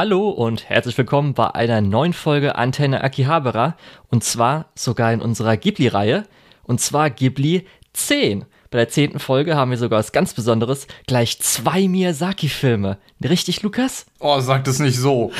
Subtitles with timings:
[0.00, 3.76] Hallo und herzlich willkommen bei einer neuen Folge Antenne Akihabara
[4.06, 6.22] und zwar sogar in unserer Ghibli-Reihe
[6.62, 8.44] und zwar Ghibli 10.
[8.70, 12.98] Bei der zehnten Folge haben wir sogar was ganz Besonderes, gleich zwei Miyazaki-Filme.
[13.24, 14.06] Richtig, Lukas?
[14.20, 15.32] Oh, sag das nicht so.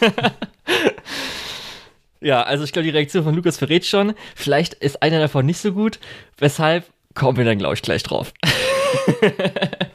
[2.20, 4.14] ja, also ich glaube, die Reaktion von Lukas verrät schon.
[4.34, 6.00] Vielleicht ist einer davon nicht so gut.
[6.38, 8.32] Weshalb kommen wir dann, glaube ich, gleich drauf.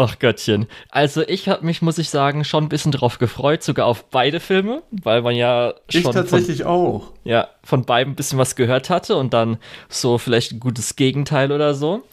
[0.00, 0.68] Ach Göttchen.
[0.90, 4.38] Also ich habe mich, muss ich sagen, schon ein bisschen drauf gefreut, sogar auf beide
[4.38, 6.02] Filme, weil man ja schon.
[6.02, 7.12] Ich tatsächlich von, auch.
[7.24, 9.58] Ja, von beiden ein bisschen was gehört hatte und dann
[9.88, 12.04] so vielleicht ein gutes Gegenteil oder so.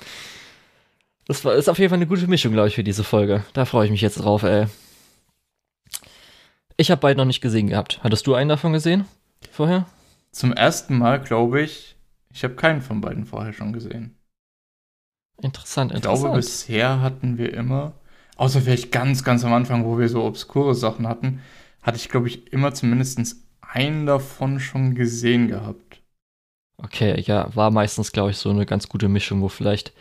[1.28, 3.46] Das war, ist auf jeden Fall eine gute Mischung, glaube ich, für diese Folge.
[3.54, 4.66] Da freue ich mich jetzt drauf, ey.
[6.78, 8.00] Ich habe beide noch nicht gesehen gehabt.
[8.02, 9.06] Hattest du einen davon gesehen?
[9.52, 9.86] Vorher?
[10.32, 11.98] Zum ersten Mal, glaube ich,
[12.34, 14.18] ich habe keinen von beiden vorher schon gesehen.
[15.42, 16.18] Interessant, interessant.
[16.18, 17.94] Ich glaube, bisher hatten wir immer,
[18.38, 21.42] außer vielleicht ganz, ganz am Anfang, wo wir so obskure Sachen hatten,
[21.82, 26.02] hatte ich, glaube ich, immer zumindest einen davon schon gesehen gehabt.
[26.78, 29.94] Okay, ja, war meistens, glaube ich, so eine ganz gute Mischung, wo vielleicht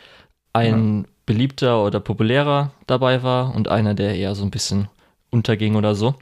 [0.53, 1.09] ein ja.
[1.25, 4.87] beliebter oder populärer dabei war und einer, der eher so ein bisschen
[5.29, 6.15] unterging oder so.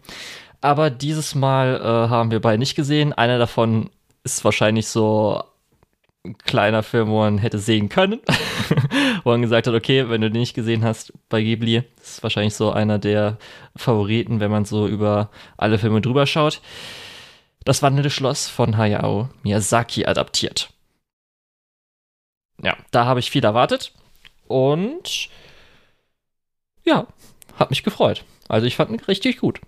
[0.62, 3.14] Aber dieses Mal äh, haben wir beide nicht gesehen.
[3.14, 3.90] Einer davon
[4.24, 5.44] ist wahrscheinlich so
[6.26, 8.22] ein kleiner Film, wo man hätte sehen können.
[9.24, 12.24] wo man gesagt hat, okay, wenn du den nicht gesehen hast bei Ghibli, das ist
[12.24, 13.38] wahrscheinlich so einer der
[13.76, 16.62] Favoriten, wenn man so über alle Filme drüber schaut.
[17.66, 20.70] Das wandelnde Schloss von Hayao Miyazaki adaptiert.
[22.62, 23.92] Ja, da habe ich viel erwartet
[24.48, 25.30] und
[26.86, 27.08] ja,
[27.58, 28.24] hat mich gefreut.
[28.48, 29.60] Also ich fand ihn richtig gut.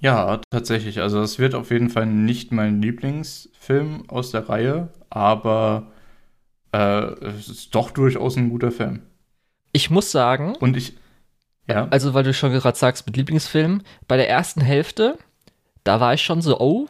[0.00, 1.00] Ja, tatsächlich.
[1.00, 5.90] Also es wird auf jeden Fall nicht mein Lieblingsfilm aus der Reihe, aber
[6.72, 9.00] äh, es ist doch durchaus ein guter Film.
[9.72, 10.54] Ich muss sagen.
[10.56, 10.96] Und ich.
[11.66, 11.86] Ja.
[11.90, 15.18] Also, weil du schon gerade sagst mit Lieblingsfilm, bei der ersten Hälfte,
[15.84, 16.88] da war ich schon so, oh,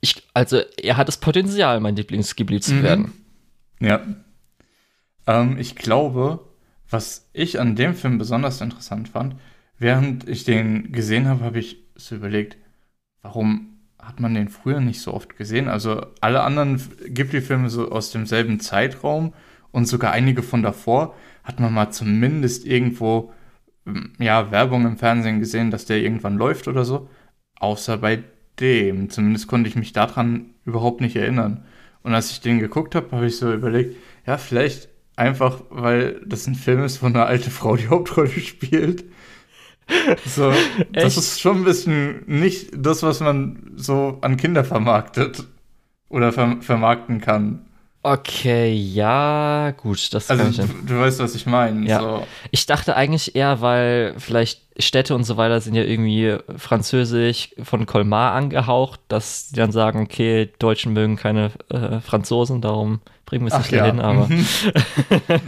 [0.00, 2.82] ich, also er hat das Potenzial, mein Lieblingsgeblieben zu mhm.
[2.82, 3.12] werden.
[3.80, 4.00] Ja.
[5.26, 6.40] Ähm, ich glaube,
[6.88, 9.36] was ich an dem Film besonders interessant fand,
[9.78, 12.56] während ich den gesehen habe, habe ich so überlegt,
[13.22, 15.68] warum hat man den früher nicht so oft gesehen?
[15.68, 19.32] Also alle anderen Ghibli-Filme so aus demselben Zeitraum
[19.72, 21.14] und sogar einige von davor
[21.44, 23.32] hat man mal zumindest irgendwo
[23.86, 27.08] hm, ja, Werbung im Fernsehen gesehen, dass der irgendwann läuft oder so.
[27.58, 28.22] Außer bei
[28.60, 29.10] dem.
[29.10, 31.64] Zumindest konnte ich mich daran überhaupt nicht erinnern.
[32.02, 36.46] Und als ich den geguckt habe, habe ich so überlegt, ja, vielleicht einfach, weil das
[36.46, 39.04] ein Film ist, wo eine alte Frau die Hauptrolle spielt.
[40.24, 40.52] So,
[40.92, 45.44] das ist schon ein bisschen nicht das, was man so an Kinder vermarktet
[46.08, 47.66] oder ver vermarkten kann.
[48.02, 51.86] Okay, ja, gut, das also, kann ich du, du weißt, was ich meine.
[51.88, 52.00] Ja.
[52.00, 52.26] So.
[52.52, 57.86] Ich dachte eigentlich eher, weil vielleicht Städte und so weiter sind ja irgendwie französisch von
[57.86, 63.52] Colmar angehaucht, dass die dann sagen, okay, Deutschen mögen keine äh, Franzosen, darum bringen wir
[63.52, 63.78] es nicht ja.
[63.80, 64.28] dahin, aber.
[64.28, 64.46] Mhm.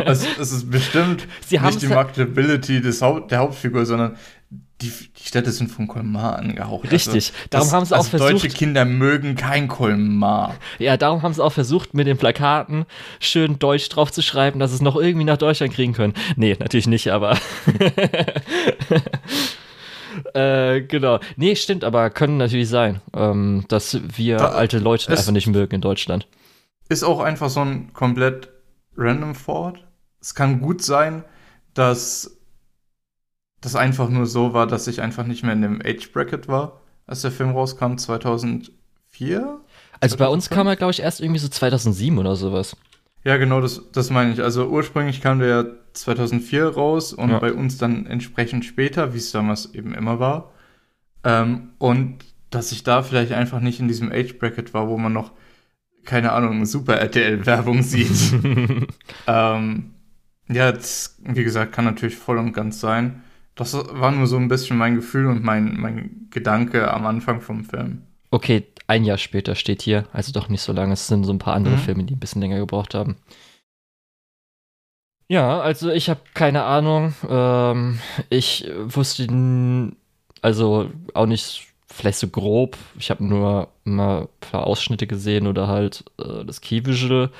[0.04, 4.16] es, es, ist bestimmt nicht die Marketability des Haupt, der Hauptfigur, sondern
[4.50, 6.84] die, die Städte sind von Colmar angehaucht.
[6.84, 8.44] Also Richtig, also, darum das, haben sie auch also versucht.
[8.44, 10.56] Deutsche Kinder mögen kein Colmar.
[10.78, 12.86] Ja, darum haben sie auch versucht, mit den Plakaten
[13.20, 16.14] schön Deutsch drauf zu schreiben, dass es noch irgendwie nach Deutschland kriegen können.
[16.36, 17.32] Nee, natürlich nicht, aber.
[20.34, 21.18] äh, genau.
[21.36, 25.74] Nee, stimmt, aber können natürlich sein, ähm, dass wir da, alte Leute einfach nicht mögen
[25.74, 26.26] in Deutschland.
[26.88, 28.48] Ist auch einfach so ein komplett
[28.96, 29.84] random Thought.
[30.20, 31.24] Es kann gut sein,
[31.74, 32.37] dass
[33.60, 36.80] das einfach nur so war, dass ich einfach nicht mehr in dem Age Bracket war,
[37.06, 38.70] als der Film rauskam, 2004?
[40.00, 40.18] Also 2005?
[40.18, 42.76] bei uns kam er, glaube ich, erst irgendwie so 2007 oder sowas.
[43.24, 44.42] Ja, genau, das, das meine ich.
[44.42, 47.38] Also ursprünglich kam der ja 2004 raus und ja.
[47.38, 50.52] bei uns dann entsprechend später, wie es damals eben immer war.
[51.24, 55.12] Ähm, und dass ich da vielleicht einfach nicht in diesem Age Bracket war, wo man
[55.12, 55.32] noch,
[56.04, 58.32] keine Ahnung, Super RTL-Werbung sieht.
[59.26, 59.90] ähm,
[60.48, 63.22] ja, das, wie gesagt, kann natürlich voll und ganz sein.
[63.58, 67.64] Das war nur so ein bisschen mein Gefühl und mein, mein Gedanke am Anfang vom
[67.64, 68.02] Film.
[68.30, 70.92] Okay, ein Jahr später steht hier, also doch nicht so lange.
[70.92, 71.80] Es sind so ein paar andere mhm.
[71.80, 73.16] Filme, die ein bisschen länger gebraucht haben.
[75.26, 77.14] Ja, also ich habe keine Ahnung.
[77.28, 77.98] Ähm,
[78.30, 79.26] ich wusste
[80.40, 82.76] also auch nicht vielleicht so grob.
[82.96, 87.32] Ich habe nur mal ein paar Ausschnitte gesehen oder halt äh, das Key Visual,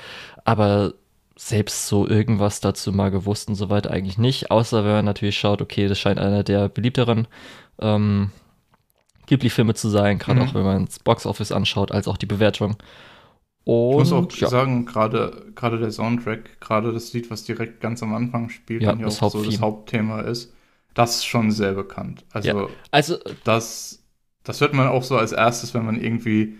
[0.43, 0.95] aber
[1.41, 5.37] selbst so irgendwas dazu mal gewusst und so weiter eigentlich nicht, außer wenn man natürlich
[5.37, 7.29] schaut, okay, das scheint einer der beliebteren
[7.79, 8.31] ähm,
[9.27, 10.49] Ghibli-Filme zu sein, gerade mhm.
[10.49, 12.75] auch wenn man das Boxoffice anschaut, als auch die Bewertung.
[13.63, 14.49] Und, ich muss auch ja.
[14.49, 18.99] sagen, gerade der Soundtrack, gerade das Lied, was direkt ganz am Anfang spielt ja, und
[18.99, 20.53] ja auch so das Hauptthema ist,
[20.93, 22.25] das ist schon sehr bekannt.
[22.33, 22.67] Also, ja.
[22.91, 24.03] also das,
[24.43, 26.57] das hört man auch so als erstes, wenn man irgendwie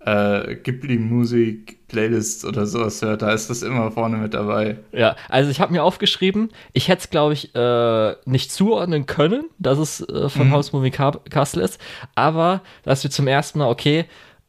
[0.00, 4.78] äh, Ghibli-Musik, Playlists oder sowas hört, da ist das immer vorne mit dabei.
[4.92, 9.46] Ja, also ich habe mir aufgeschrieben, ich hätte es, glaube ich, äh, nicht zuordnen können,
[9.58, 10.52] dass es äh, von mhm.
[10.52, 11.80] House Movie Castle ist,
[12.14, 14.04] aber dass wir zum ersten Mal, okay,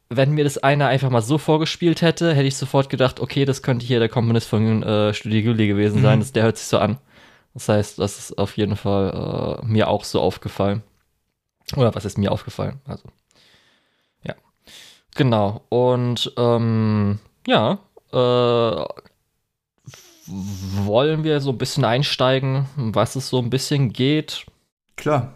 [0.10, 3.62] wenn mir das einer einfach mal so vorgespielt hätte, hätte ich sofort gedacht, okay, das
[3.62, 6.22] könnte hier der Komponist von äh, Studio Ghibli gewesen sein, mhm.
[6.22, 6.98] das, der hört sich so an.
[7.54, 10.84] Das heißt, das ist auf jeden Fall äh, mir auch so aufgefallen.
[11.76, 12.82] Oder was ist mir aufgefallen?
[12.86, 13.04] Also.
[15.20, 15.64] Genau.
[15.68, 17.80] Und ähm, ja,
[18.14, 18.86] äh,
[20.26, 24.46] wollen wir so ein bisschen einsteigen, was es so ein bisschen geht?
[24.96, 25.34] Klar.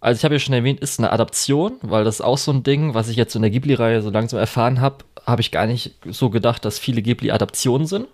[0.00, 2.62] Also ich habe ja schon erwähnt, ist eine Adaption, weil das ist auch so ein
[2.62, 5.96] Ding, was ich jetzt in der Ghibli-Reihe so langsam erfahren habe, habe ich gar nicht
[6.08, 8.06] so gedacht, dass viele Ghibli-Adaptionen sind.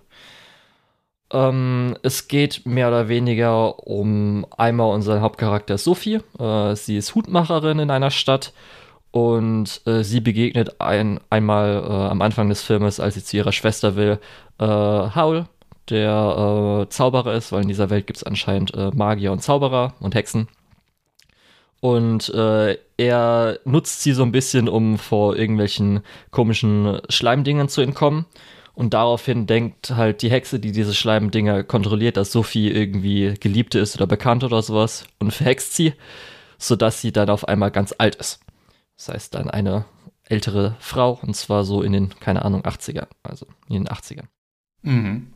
[1.31, 6.21] Ähm, es geht mehr oder weniger um einmal unseren Hauptcharakter Sophie.
[6.39, 8.51] Äh, sie ist Hutmacherin in einer Stadt
[9.11, 13.51] und äh, sie begegnet ein, einmal äh, am Anfang des Filmes, als sie zu ihrer
[13.51, 14.19] Schwester will,
[14.57, 15.47] äh, Howl,
[15.89, 19.93] der äh, Zauberer ist, weil in dieser Welt gibt es anscheinend äh, Magier und Zauberer
[19.99, 20.47] und Hexen.
[21.81, 28.25] Und äh, er nutzt sie so ein bisschen, um vor irgendwelchen komischen Schleimdingern zu entkommen.
[28.75, 33.95] Und daraufhin denkt halt die Hexe, die diese Schleimdinger kontrolliert, dass Sophie irgendwie Geliebte ist
[33.95, 35.93] oder bekannt oder sowas und verhext sie,
[36.57, 38.39] sodass sie dann auf einmal ganz alt ist.
[39.01, 39.85] Das heißt dann eine
[40.25, 44.25] ältere Frau und zwar so in den, keine Ahnung, 80ern, also in den 80ern.
[44.83, 45.33] Mhm.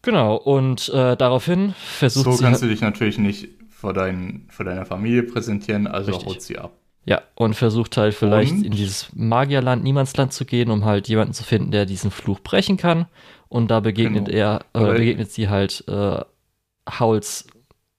[0.00, 2.36] Genau, und äh, daraufhin versucht so sie.
[2.38, 6.28] So kannst halt, du dich natürlich nicht vor, dein, vor deiner Familie präsentieren, also Richtig.
[6.28, 6.72] haut sie ab.
[7.04, 8.64] Ja, und versucht halt vielleicht und?
[8.64, 12.78] in dieses Magierland, Niemandsland zu gehen, um halt jemanden zu finden, der diesen Fluch brechen
[12.78, 13.04] kann.
[13.48, 14.38] Und da begegnet genau.
[14.38, 16.22] er, äh, begegnet sie halt äh,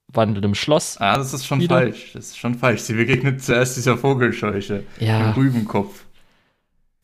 [0.10, 0.98] Hauls wandelndem Schloss.
[1.00, 1.76] Ah, das ist schon wieder.
[1.78, 2.12] falsch.
[2.14, 2.82] Das ist schon falsch.
[2.82, 4.84] Sie begegnet zuerst dieser Vogelscheuche.
[5.00, 5.30] Ja.
[5.30, 6.06] Im Rübenkopf.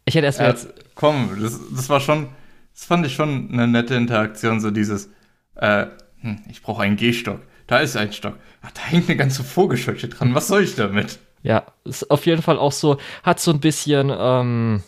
[0.06, 0.74] Ich hätte erst mal jetzt.
[0.96, 2.30] Komm, das, das war schon,
[2.74, 5.10] das fand ich schon eine nette Interaktion, so dieses,
[5.56, 5.88] äh,
[6.22, 7.42] hm, ich brauche einen Gehstock.
[7.68, 8.38] Da ist ein Stock.
[8.62, 10.36] Ach, da hängt eine ganze Vogelscheuche dran.
[10.36, 11.19] Was soll ich damit?
[11.42, 14.84] Ja, ist auf jeden Fall auch so, hat so ein bisschen, ähm,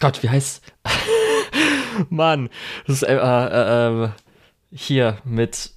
[0.00, 0.62] Gott, wie heißt.
[2.10, 2.50] Mann,
[2.86, 4.08] das ist, äh, äh, äh,
[4.72, 5.74] hier mit.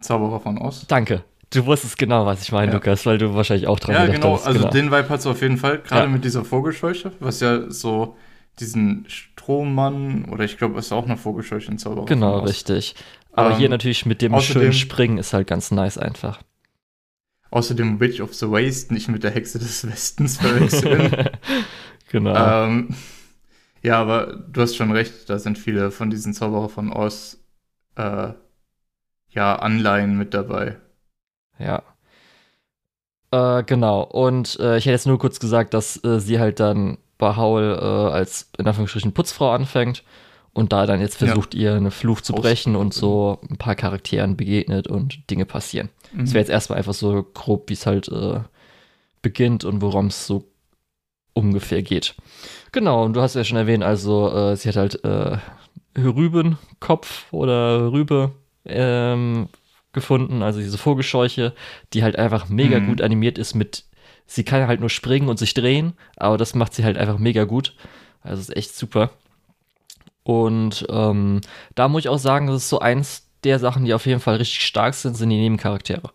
[0.00, 0.86] Zauberer von Oz.
[0.86, 1.24] Danke.
[1.50, 2.74] Du wusstest genau, was ich meine, ja.
[2.74, 4.34] Lukas, weil du wahrscheinlich auch dran ja, gedacht genau.
[4.34, 4.46] hast.
[4.46, 6.08] Also genau, also den Vibe hat es auf jeden Fall, gerade ja.
[6.08, 8.16] mit dieser Vogelscheuche, was ja so
[8.60, 12.96] diesen Strommann, oder ich glaube, es ist auch eine Vogelscheuche in Zauberer Genau, richtig.
[13.32, 16.40] Aber ähm, hier natürlich mit dem außerdem, schönen Springen ist halt ganz nice einfach.
[17.50, 21.30] Außerdem Witch of the Waste nicht mit der Hexe des Westens verwechseln.
[22.10, 22.66] genau.
[22.66, 22.94] Ähm,
[23.82, 27.38] ja, aber du hast schon recht, da sind viele von diesen Zauberer von Oz
[27.96, 28.32] äh,
[29.30, 30.76] ja, Anleihen mit dabei.
[31.58, 31.82] Ja.
[33.30, 34.02] Äh, genau.
[34.02, 37.78] Und äh, ich hätte jetzt nur kurz gesagt, dass äh, sie halt dann bei Howl
[37.80, 40.04] äh, als in Anführungsstrichen Putzfrau anfängt
[40.52, 41.60] und da dann jetzt versucht, ja.
[41.60, 45.90] ihr einen Fluch zu brechen und so ein paar Charakteren begegnet und Dinge passieren.
[46.12, 46.20] Mhm.
[46.20, 48.40] Das wäre jetzt erstmal einfach so grob, wie es halt äh,
[49.20, 50.44] beginnt und worum es so
[51.34, 52.14] ungefähr geht.
[52.72, 55.00] Genau, und du hast ja schon erwähnt, also äh, sie hat halt
[55.96, 58.32] Rübenkopf oder Rübe
[58.68, 59.48] ähm,
[59.92, 61.54] gefunden, also diese Vogelscheuche,
[61.92, 62.86] die halt einfach mega mhm.
[62.86, 63.84] gut animiert ist mit,
[64.26, 67.44] sie kann halt nur springen und sich drehen, aber das macht sie halt einfach mega
[67.44, 67.74] gut.
[68.22, 69.10] Also ist echt super.
[70.22, 71.40] Und ähm,
[71.74, 74.36] da muss ich auch sagen, das ist so eins der Sachen, die auf jeden Fall
[74.36, 76.10] richtig stark sind, sind die Nebencharaktere.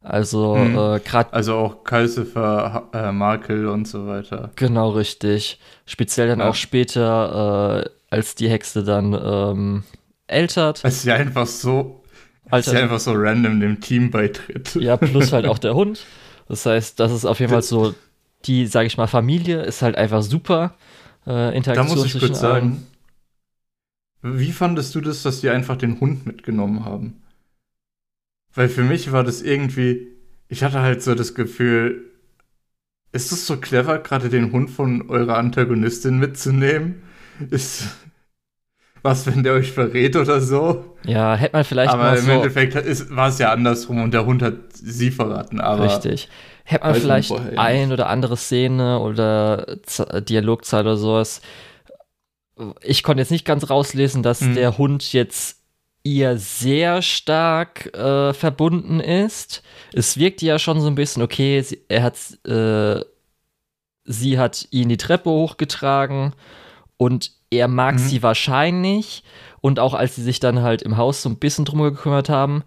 [0.00, 0.76] Also hm.
[0.76, 1.32] äh, gerade.
[1.32, 4.50] Also auch Calcifer, äh, Markel und so weiter.
[4.56, 5.58] Genau, richtig.
[5.86, 6.48] Speziell dann ja.
[6.48, 9.84] auch später, äh, als die Hexe dann ähm,
[10.28, 10.80] ältert.
[10.84, 12.02] Es ist ja einfach so.
[12.50, 14.74] Ist ja einfach so random dem Team beitritt.
[14.76, 16.06] Ja, plus halt auch der Hund.
[16.48, 17.94] Das heißt, das ist auf jeden Fall so,
[18.46, 20.74] die, sag ich mal, Familie ist halt einfach super.
[21.26, 22.86] Äh, Interaktion da muss ich kurz sagen,
[24.22, 27.22] wie fandest du das, dass die einfach den Hund mitgenommen haben?
[28.54, 30.08] Weil für mich war das irgendwie,
[30.48, 32.04] ich hatte halt so das Gefühl,
[33.12, 37.02] ist es so clever, gerade den Hund von eurer Antagonistin mitzunehmen?
[37.50, 37.84] Ist
[39.02, 40.96] was, wenn der euch verrät oder so?
[41.04, 44.12] Ja, hätte man vielleicht aber mal im so Endeffekt ist, war es ja andersrum und
[44.12, 45.60] der Hund hat sie verraten.
[45.60, 46.28] Aber richtig.
[46.64, 49.78] Hätte man vielleicht ein oder andere Szene oder
[50.20, 51.40] Dialogzahl oder sowas
[52.82, 54.54] ich konnte jetzt nicht ganz rauslesen, dass mhm.
[54.54, 55.58] der Hund jetzt
[56.02, 59.62] ihr sehr stark äh, verbunden ist.
[59.92, 63.04] Es wirkt ja schon so ein bisschen, okay, sie, er hat, äh,
[64.04, 66.34] sie hat ihn die Treppe hochgetragen
[66.96, 67.98] und er mag mhm.
[67.98, 69.24] sie wahrscheinlich.
[69.60, 72.62] Und auch als sie sich dann halt im Haus so ein bisschen drum gekümmert haben,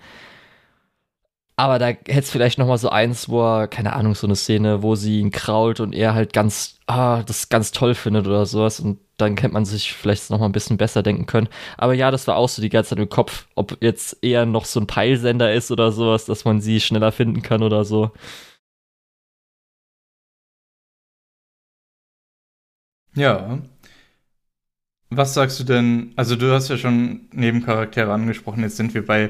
[1.57, 4.35] Aber da hätte es vielleicht noch mal so eins, wo er, keine Ahnung, so eine
[4.35, 8.45] Szene, wo sie ihn krault und er halt ganz, ah, das ganz toll findet oder
[8.47, 8.79] sowas.
[8.79, 11.49] Und dann kennt man sich vielleicht noch mal ein bisschen besser denken können.
[11.77, 14.65] Aber ja, das war auch so die ganze Zeit im Kopf, ob jetzt eher noch
[14.65, 18.11] so ein Peilsender ist oder sowas, dass man sie schneller finden kann oder so.
[23.15, 23.61] Ja.
[25.11, 26.13] Was sagst du denn?
[26.15, 28.63] Also, du hast ja schon Nebencharaktere angesprochen.
[28.63, 29.29] Jetzt sind wir bei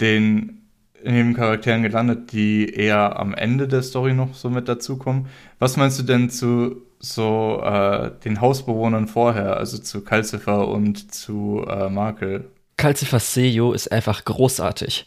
[0.00, 0.62] den
[1.04, 5.26] Nebencharakteren gelandet, die eher am Ende der Story noch so mit dazukommen.
[5.58, 11.64] Was meinst du denn zu so äh, den Hausbewohnern vorher, also zu Calcifer und zu
[11.68, 12.50] äh, Markel?
[12.76, 15.06] Calcifer Seyo ist einfach großartig.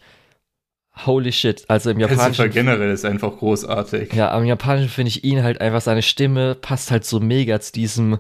[1.06, 1.64] Holy shit.
[1.70, 2.26] Also im Japanischen.
[2.26, 4.14] Calcifer generell ist einfach großartig.
[4.14, 7.72] Ja, am Japanischen finde ich ihn halt einfach, seine Stimme passt halt so mega zu
[7.72, 8.20] diesem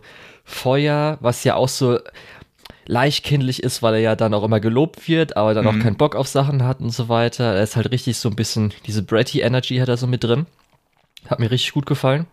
[0.49, 1.99] Feuer, was ja auch so
[2.87, 5.69] leicht kindlich ist, weil er ja dann auch immer gelobt wird, aber dann mhm.
[5.69, 7.53] auch keinen Bock auf Sachen hat und so weiter.
[7.53, 10.47] Er ist halt richtig so ein bisschen, diese Bratty Energy hat er so mit drin.
[11.27, 12.25] Hat mir richtig gut gefallen.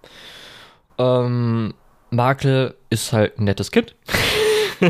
[0.96, 1.74] Ähm,
[2.10, 3.94] Markel ist halt ein nettes Kind.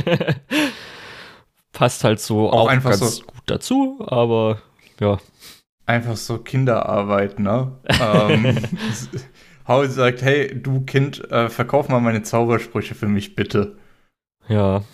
[1.73, 4.59] Passt halt so auch, auch einfach ganz so gut dazu, aber
[5.00, 5.18] ja.
[5.85, 7.73] Einfach so Kinderarbeit, ne?
[8.00, 8.59] ähm,
[9.69, 13.77] Howard sagt, hey, du Kind, äh, verkauf mal meine Zaubersprüche für mich, bitte.
[14.49, 14.85] Ja.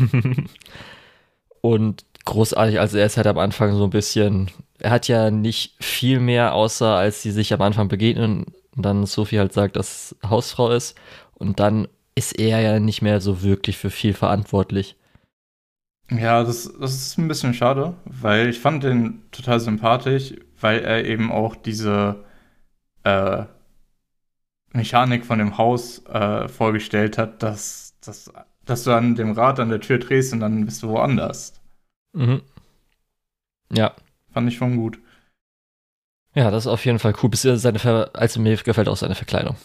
[1.60, 5.82] und großartig, also er ist halt am Anfang so ein bisschen, er hat ja nicht
[5.82, 10.16] viel mehr, außer als sie sich am Anfang begegnen und dann Sophie halt sagt, dass
[10.24, 10.96] Hausfrau ist
[11.34, 14.96] und dann ist er ja nicht mehr so wirklich für viel verantwortlich.
[16.10, 21.04] Ja, das, das ist ein bisschen schade, weil ich fand den total sympathisch, weil er
[21.06, 22.24] eben auch diese
[23.04, 23.44] äh,
[24.72, 28.32] Mechanik von dem Haus äh, vorgestellt hat, dass, dass
[28.64, 31.54] dass du an dem Rad an der Tür drehst und dann bist du woanders.
[32.12, 32.42] Mhm.
[33.72, 33.94] Ja.
[34.32, 34.98] Fand ich schon gut.
[36.34, 37.30] Ja, das ist auf jeden Fall cool.
[37.30, 39.56] Bis seine Ver also mir gefällt auch seine Verkleidung.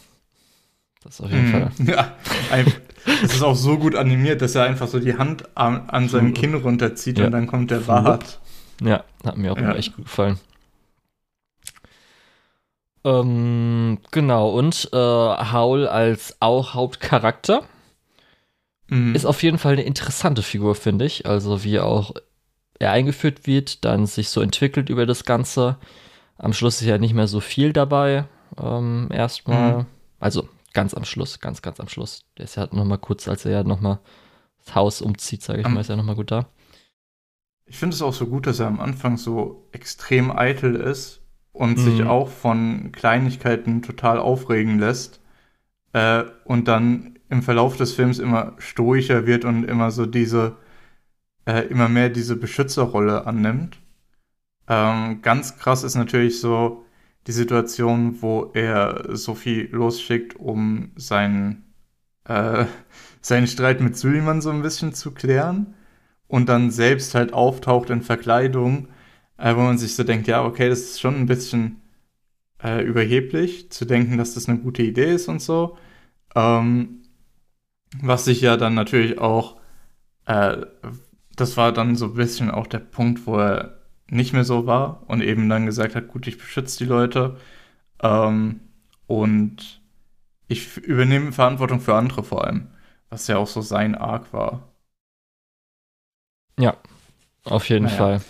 [1.03, 1.71] Das ist auf jeden mm, Fall.
[1.85, 2.15] Ja,
[3.23, 6.33] es ist auch so gut animiert, dass er einfach so die Hand an, an seinem
[6.33, 7.25] Kinn runterzieht ja.
[7.25, 8.39] und dann kommt der Bart.
[8.81, 9.75] Ja, hat mir auch ja.
[9.75, 10.39] echt gut gefallen.
[13.07, 17.63] Ähm, genau, und äh, Howl als auch Hauptcharakter
[18.89, 19.15] Mhm.
[19.15, 21.25] Ist auf jeden Fall eine interessante Figur, finde ich.
[21.25, 22.13] Also wie auch
[22.79, 25.77] er eingeführt wird, dann sich so entwickelt über das Ganze.
[26.37, 28.25] Am Schluss ist ja nicht mehr so viel dabei.
[28.61, 29.79] Ähm, erstmal.
[29.79, 29.85] Mhm.
[30.19, 32.23] Also ganz am Schluss, ganz, ganz am Schluss.
[32.37, 33.99] Der ist ja halt nochmal kurz, als er ja nochmal
[34.63, 36.47] das Haus umzieht, sage ich am, mal, ist er nochmal gut da.
[37.65, 41.21] Ich finde es auch so gut, dass er am Anfang so extrem eitel ist
[41.57, 41.81] und mhm.
[41.81, 45.21] sich auch von Kleinigkeiten total aufregen lässt.
[45.93, 50.57] Äh, und dann im Verlauf des Films immer stoischer wird und immer so diese,
[51.45, 53.79] äh, immer mehr diese Beschützerrolle annimmt.
[54.67, 56.85] Ähm, ganz krass ist natürlich so
[57.25, 61.73] die Situation, wo er Sophie losschickt, um seinen,
[62.25, 62.65] äh,
[63.21, 65.73] seinen Streit mit Suleiman so ein bisschen zu klären
[66.27, 68.89] und dann selbst halt auftaucht in Verkleidung,
[69.37, 71.81] äh, wo man sich so denkt, ja, okay, das ist schon ein bisschen
[72.63, 75.77] äh, überheblich, zu denken, dass das eine gute Idee ist und so.
[76.35, 77.03] Ähm,
[78.01, 79.57] was sich ja dann natürlich auch,
[80.25, 80.57] äh,
[81.35, 83.79] das war dann so ein bisschen auch der Punkt, wo er
[84.09, 87.37] nicht mehr so war und eben dann gesagt hat, gut, ich beschütze die Leute
[88.01, 88.61] ähm,
[89.07, 89.81] und
[90.47, 92.69] ich übernehme Verantwortung für andere vor allem,
[93.09, 94.69] was ja auch so sein Arc war.
[96.59, 96.77] Ja,
[97.45, 97.97] auf jeden naja.
[97.97, 98.21] Fall.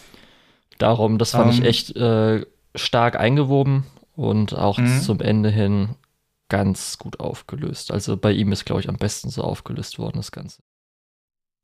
[0.77, 1.65] Darum, das fand um, ich ähm.
[1.65, 5.01] echt äh, stark eingewoben und auch mhm.
[5.01, 5.95] zum Ende hin
[6.49, 7.91] ganz gut aufgelöst.
[7.91, 10.61] Also bei ihm ist, glaube ich, am besten so aufgelöst worden, das Ganze.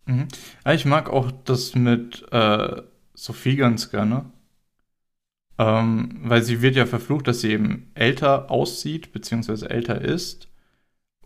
[0.05, 0.27] Mhm.
[0.69, 2.81] ich mag auch das mit äh,
[3.13, 4.25] Sophie ganz gerne.
[5.57, 10.47] Ähm, weil sie wird ja verflucht, dass sie eben älter aussieht, beziehungsweise älter ist.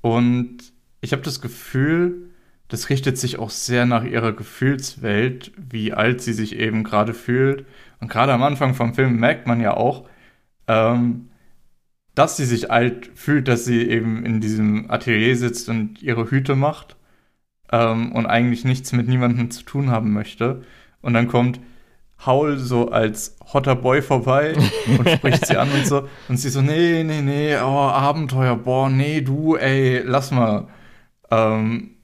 [0.02, 0.58] Und
[1.02, 2.30] ich habe das Gefühl,
[2.68, 7.66] das richtet sich auch sehr nach ihrer Gefühlswelt, wie alt sie sich eben gerade fühlt.
[8.00, 10.08] Und gerade am Anfang vom Film merkt man ja auch,
[10.68, 11.30] ähm,
[12.14, 16.56] dass sie sich alt fühlt, dass sie eben in diesem Atelier sitzt und ihre Hüte
[16.56, 16.98] macht
[17.72, 20.64] ähm, und eigentlich nichts mit niemandem zu tun haben möchte.
[21.02, 21.60] Und dann kommt
[22.26, 24.56] Howl so als hotter Boy vorbei
[24.88, 26.08] und spricht sie an und so.
[26.28, 30.68] Und sie so, nee, nee, nee, oh, Abenteuer, boah, nee, du, ey, lass mal.
[31.30, 31.97] Ähm,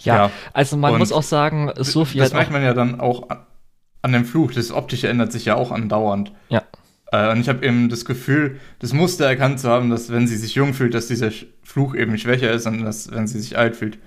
[0.00, 3.28] ja, ja, also man und muss auch sagen, Sophie Das merkt man ja dann auch
[4.02, 4.52] an dem Fluch.
[4.52, 6.32] Das Optische ändert sich ja auch andauernd.
[6.48, 6.62] Ja.
[7.10, 10.36] Äh, und ich habe eben das Gefühl, das Muster erkannt zu haben, dass wenn sie
[10.36, 11.30] sich jung fühlt, dass dieser
[11.62, 13.98] Fluch eben schwächer ist und dass, wenn sie sich alt fühlt,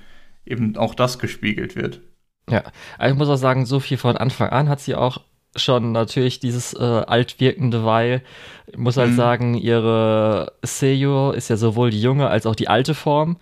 [0.45, 2.01] eben auch das gespiegelt wird.
[2.49, 2.63] Ja,
[2.97, 5.21] also ich muss auch sagen, so viel von Anfang an hat sie auch
[5.55, 8.23] schon natürlich dieses äh, altwirkende, weil
[8.67, 9.15] ich muss halt mhm.
[9.15, 13.37] sagen, ihre Seiyo ist ja sowohl die junge als auch die alte Form.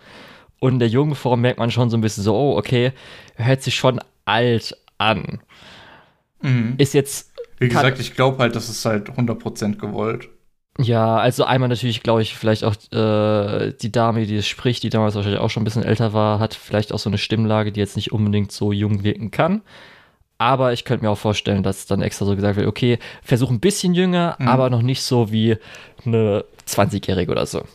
[0.60, 2.92] Und in der jungen Form merkt man schon so ein bisschen so, oh, okay,
[3.36, 5.40] hört sich schon alt an.
[6.42, 6.76] Mhm.
[6.78, 7.34] Ist jetzt.
[7.58, 10.30] Wie gesagt, ich glaube halt, das ist halt 100% gewollt.
[10.82, 14.90] Ja, also einmal natürlich, glaube ich, vielleicht auch äh, die Dame, die es spricht, die
[14.90, 17.82] damals wahrscheinlich auch schon ein bisschen älter war, hat vielleicht auch so eine Stimmlage, die
[17.82, 19.62] jetzt nicht unbedingt so jung wirken kann.
[20.38, 23.60] Aber ich könnte mir auch vorstellen, dass dann extra so gesagt wird, okay, versuch ein
[23.60, 24.48] bisschen jünger, mhm.
[24.48, 25.58] aber noch nicht so wie
[26.06, 27.66] eine 20-Jährige oder so.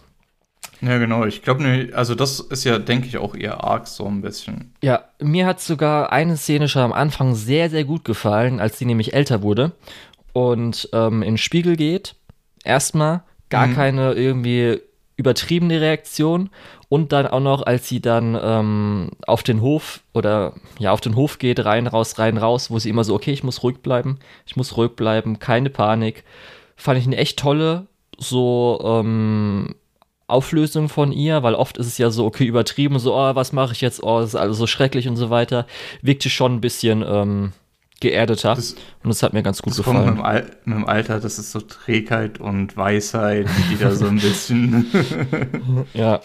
[0.85, 1.25] Ja, genau.
[1.25, 4.75] Ich glaube, ne, also das ist ja, denke ich, auch eher arg so ein bisschen.
[4.83, 8.85] Ja, mir hat sogar eine Szene schon am Anfang sehr, sehr gut gefallen, als sie
[8.85, 9.73] nämlich älter wurde
[10.33, 12.17] und ähm, in den Spiegel geht.
[12.65, 13.75] Erstmal gar mhm.
[13.75, 14.81] keine irgendwie
[15.17, 16.51] übertriebene Reaktion
[16.89, 21.15] und dann auch noch, als sie dann ähm, auf den Hof oder ja, auf den
[21.15, 24.19] Hof geht, rein, raus, rein, raus, wo sie immer so, okay, ich muss ruhig bleiben,
[24.45, 26.25] ich muss ruhig bleiben, keine Panik.
[26.77, 27.87] Fand ich eine echt tolle,
[28.19, 29.77] so ähm,
[30.27, 33.73] Auflösung von ihr, weil oft ist es ja so, okay, übertrieben, so, oh, was mache
[33.73, 35.67] ich jetzt, oh, das ist alles so schrecklich und so weiter.
[36.03, 37.53] Wirkte schon ein bisschen ähm,
[38.01, 39.97] geerdeter das, und das hat mir ganz gut das gefallen.
[39.97, 43.91] Kommt mit, dem Al mit dem Alter, das ist so Trägheit und Weisheit, die da
[43.91, 44.87] so ein bisschen.
[45.95, 46.21] ja.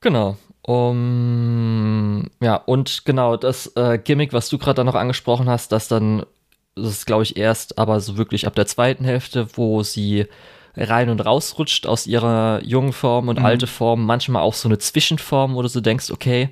[0.00, 0.36] Genau.
[0.62, 5.88] Um, ja, und genau das äh, Gimmick, was du gerade dann noch angesprochen hast, dass
[5.88, 6.26] dann,
[6.74, 10.26] das ist glaube ich erst, aber so wirklich ab der zweiten Hälfte, wo sie
[10.78, 13.44] rein und rausrutscht aus ihrer jungen Form und mhm.
[13.44, 16.50] alte Form, manchmal auch so eine Zwischenform, wo du so denkst, okay,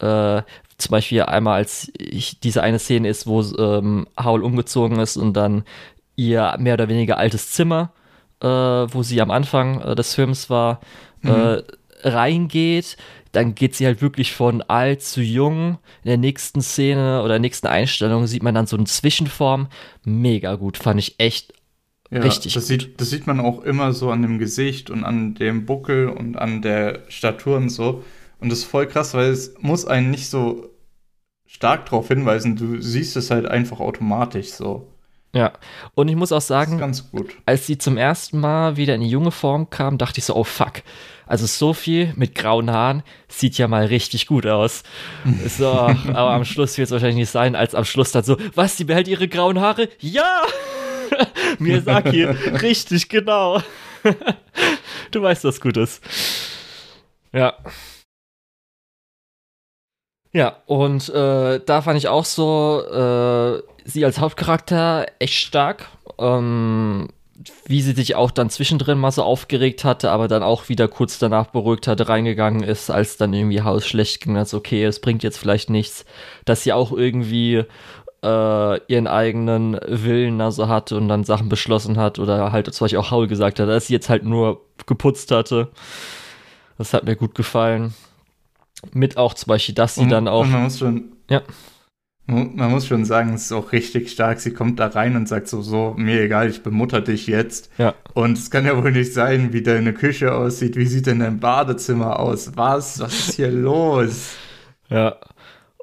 [0.00, 0.42] äh,
[0.78, 5.34] zum Beispiel einmal, als ich, diese eine Szene ist, wo ähm, Howl umgezogen ist und
[5.34, 5.64] dann
[6.14, 7.92] ihr mehr oder weniger altes Zimmer,
[8.40, 10.80] äh, wo sie am Anfang äh, des Films war,
[11.22, 11.30] mhm.
[11.30, 11.62] äh,
[12.04, 12.96] reingeht.
[13.32, 15.78] Dann geht sie halt wirklich von alt zu jung.
[16.02, 19.66] In der nächsten Szene oder nächsten Einstellung sieht man dann so eine Zwischenform.
[20.04, 21.52] Mega gut, fand ich echt
[22.10, 22.54] ja, richtig.
[22.54, 26.08] Das sieht, das sieht man auch immer so an dem Gesicht und an dem Buckel
[26.08, 28.02] und an der Statur und so.
[28.40, 30.70] Und das ist voll krass, weil es muss einen nicht so
[31.46, 32.56] stark darauf hinweisen.
[32.56, 34.88] Du siehst es halt einfach automatisch so.
[35.34, 35.52] Ja,
[35.94, 36.80] und ich muss auch sagen,
[37.44, 40.44] als sie zum ersten Mal wieder in die junge Form kam, dachte ich so, oh
[40.44, 40.82] fuck.
[41.26, 44.82] Also Sophie mit grauen Haaren sieht ja mal richtig gut aus.
[45.48, 48.78] So, aber am Schluss wird es wahrscheinlich nicht sein, als am Schluss dann so, was,
[48.78, 49.90] sie behält ihre grauen Haare?
[50.00, 50.40] Ja!
[51.58, 53.60] Miyazaki, richtig, genau.
[55.10, 56.02] du weißt, was gut ist.
[57.32, 57.54] Ja.
[60.32, 65.88] Ja, und äh, da fand ich auch so, äh, sie als Hauptcharakter echt stark.
[66.18, 67.08] Ähm,
[67.66, 71.18] wie sie sich auch dann zwischendrin mal so aufgeregt hatte, aber dann auch wieder kurz
[71.18, 75.22] danach beruhigt hatte, reingegangen ist, als dann irgendwie Haus schlecht ging, als okay, es bringt
[75.22, 76.04] jetzt vielleicht nichts,
[76.44, 77.64] dass sie auch irgendwie
[78.22, 82.98] äh, ihren eigenen Willen also hatte und dann Sachen beschlossen hat oder halt zum Beispiel
[82.98, 85.70] auch Haul gesagt hat, dass sie jetzt halt nur geputzt hatte.
[86.78, 87.94] Das hat mir gut gefallen.
[88.92, 90.46] Mit auch zum Beispiel, dass sie und, dann auch.
[90.46, 91.12] man muss schon.
[91.28, 91.42] Ja.
[92.30, 94.38] Man muss schon sagen, es ist auch richtig stark.
[94.38, 97.70] Sie kommt da rein und sagt so, so, mir egal, ich bemutter dich jetzt.
[97.78, 97.94] Ja.
[98.12, 100.76] Und es kann ja wohl nicht sein, wie deine Küche aussieht.
[100.76, 102.52] Wie sieht denn dein Badezimmer aus?
[102.54, 103.00] Was?
[103.00, 104.34] Was ist hier los?
[104.90, 105.16] Ja.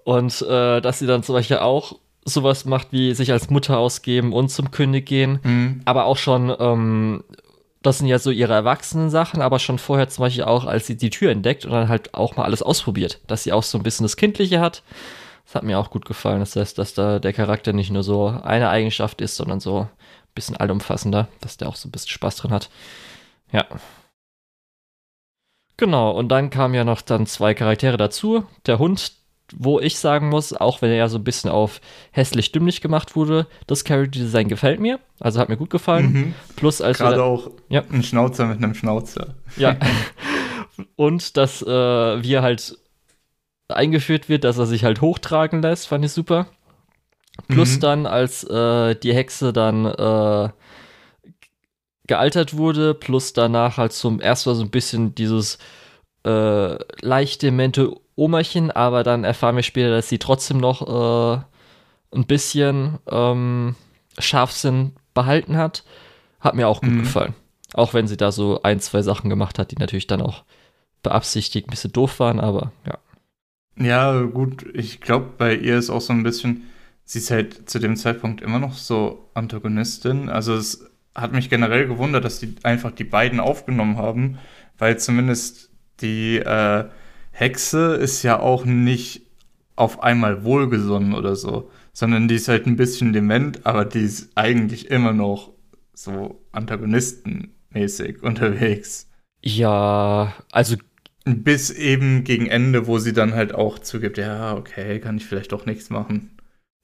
[0.03, 4.33] Und äh, dass sie dann zum Beispiel auch sowas macht, wie sich als Mutter ausgeben
[4.33, 5.39] und zum König gehen.
[5.43, 5.81] Mhm.
[5.85, 7.23] Aber auch schon ähm,
[7.85, 10.97] das sind ja so ihre erwachsenen Sachen, aber schon vorher zum Beispiel auch, als sie
[10.97, 13.83] die Tür entdeckt und dann halt auch mal alles ausprobiert, dass sie auch so ein
[13.83, 14.81] bisschen das Kindliche hat.
[15.45, 16.39] Das hat mir auch gut gefallen.
[16.39, 19.89] Das heißt, dass da der Charakter nicht nur so eine Eigenschaft ist, sondern so ein
[20.33, 22.69] bisschen allumfassender, dass der auch so ein bisschen Spaß drin hat.
[23.51, 23.65] Ja.
[25.77, 28.45] Genau, und dann kamen ja noch dann zwei Charaktere dazu.
[28.65, 29.11] Der Hund,
[29.53, 31.81] wo ich sagen muss, auch wenn er ja so ein bisschen auf
[32.11, 34.99] hässlich dümmlich gemacht wurde, das Character Design gefällt mir.
[35.19, 36.11] Also hat mir gut gefallen.
[36.11, 36.33] Mhm.
[36.55, 37.83] Plus als gerade auch ja.
[37.91, 39.35] ein Schnauzer mit einem Schnauzer.
[39.57, 39.77] Ja.
[40.95, 42.77] Und dass äh, wie er halt
[43.67, 46.47] eingeführt wird, dass er sich halt hochtragen lässt, fand ich super.
[47.47, 47.79] Plus mhm.
[47.81, 50.49] dann, als äh, die Hexe dann äh,
[52.07, 55.57] gealtert wurde, plus danach halt zum ersten Mal so ein bisschen dieses
[56.25, 61.41] äh, leichte demente Omerchen, aber dann erfahren wir später, dass sie trotzdem noch äh,
[62.15, 63.75] ein bisschen ähm,
[64.17, 65.83] Scharfsinn behalten hat.
[66.39, 66.99] Hat mir auch gut mhm.
[66.99, 67.33] gefallen.
[67.73, 70.43] Auch wenn sie da so ein, zwei Sachen gemacht hat, die natürlich dann auch
[71.03, 72.97] beabsichtigt ein bisschen doof waren, aber ja.
[73.77, 76.63] Ja, gut, ich glaube, bei ihr ist auch so ein bisschen,
[77.03, 80.29] sie ist halt zu dem Zeitpunkt immer noch so Antagonistin.
[80.29, 84.37] Also es hat mich generell gewundert, dass die einfach die beiden aufgenommen haben,
[84.77, 86.85] weil zumindest die äh,
[87.37, 89.23] Hexe ist ja auch nicht
[89.75, 94.31] auf einmal wohlgesonnen oder so, sondern die ist halt ein bisschen dement, aber die ist
[94.35, 95.51] eigentlich immer noch
[95.93, 99.09] so antagonistenmäßig unterwegs.
[99.41, 100.77] Ja, also
[101.25, 105.51] bis eben gegen Ende, wo sie dann halt auch zugibt, ja, okay, kann ich vielleicht
[105.51, 106.34] doch nichts machen.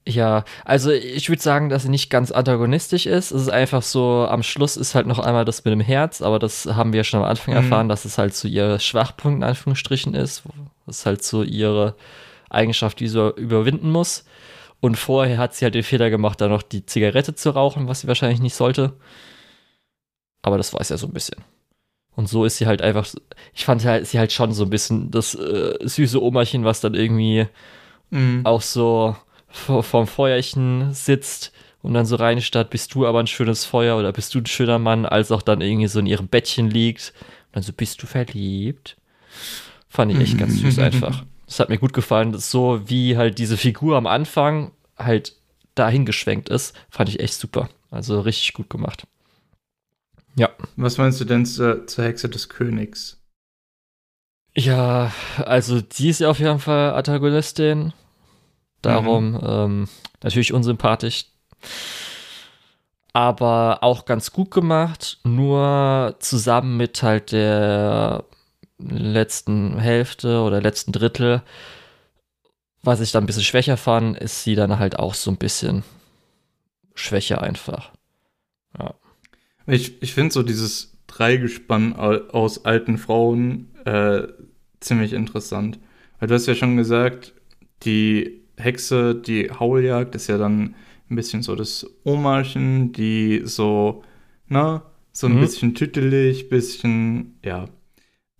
[0.06, 3.30] Ja, also ich würde sagen, dass sie nicht ganz antagonistisch ist.
[3.30, 6.40] Es ist einfach so, am Schluss ist halt noch einmal das mit dem Herz, aber
[6.40, 7.62] das haben wir ja schon am Anfang mhm.
[7.62, 10.42] erfahren, dass es halt so ihr Schwachpunkt in Anführungsstrichen ist.
[10.86, 11.94] Das ist halt so ihre
[12.50, 14.24] Eigenschaft, die sie überwinden muss.
[14.80, 18.00] Und vorher hat sie halt den Fehler gemacht, da noch die Zigarette zu rauchen, was
[18.00, 18.94] sie wahrscheinlich nicht sollte.
[20.42, 21.44] Aber das weiß ja so ein bisschen.
[22.16, 23.06] Und so ist sie halt einfach,
[23.54, 26.94] ich fand halt, sie halt schon so ein bisschen das äh, süße Omerchen, was dann
[26.94, 27.46] irgendwie
[28.10, 28.40] mhm.
[28.44, 29.16] auch so
[29.52, 33.98] vor, vorm Feuerchen sitzt und dann so rein statt, bist du aber ein schönes Feuer
[33.98, 37.12] oder bist du ein schöner Mann, als auch dann irgendwie so in ihrem Bettchen liegt.
[37.46, 38.96] Und dann so, bist du verliebt?
[39.88, 41.24] Fand ich echt ganz süß einfach.
[41.46, 45.36] Das hat mir gut gefallen, so wie halt diese Figur am Anfang halt
[45.74, 47.68] dahin geschwenkt ist, fand ich echt super.
[47.90, 49.06] Also richtig gut gemacht.
[50.34, 50.48] Ja.
[50.76, 53.20] Was meinst du denn zur, zur Hexe des Königs?
[54.54, 57.92] Ja, also die ist ja auf jeden Fall Antagonistin.
[58.82, 59.40] Darum mhm.
[59.42, 59.88] ähm,
[60.22, 61.26] natürlich unsympathisch.
[63.12, 65.20] Aber auch ganz gut gemacht.
[65.24, 68.24] Nur zusammen mit halt der
[68.78, 71.42] letzten Hälfte oder letzten Drittel,
[72.82, 75.84] was ich dann ein bisschen schwächer fand, ist sie dann halt auch so ein bisschen
[76.94, 77.92] schwächer einfach.
[78.78, 78.94] Ja.
[79.66, 84.26] Ich, ich finde so dieses Dreigespann aus alten Frauen äh,
[84.80, 85.78] ziemlich interessant.
[86.18, 87.34] Weil du hast ja schon gesagt,
[87.84, 90.74] die Hexe, die Hauljagd, ist ja dann
[91.10, 94.02] ein bisschen so das Omarchen, die so,
[94.48, 95.40] na, so ein mhm.
[95.40, 97.66] bisschen tütelig, bisschen, ja.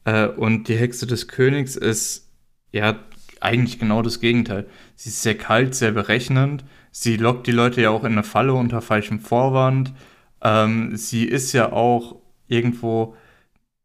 [0.04, 2.30] Äh, und die Hexe des Königs ist,
[2.72, 2.98] ja,
[3.40, 4.66] eigentlich genau das Gegenteil.
[4.94, 6.64] Sie ist sehr kalt, sehr berechnend.
[6.90, 9.92] Sie lockt die Leute ja auch in eine Falle unter falschem Vorwand.
[10.42, 13.16] Ähm, sie ist ja auch irgendwo,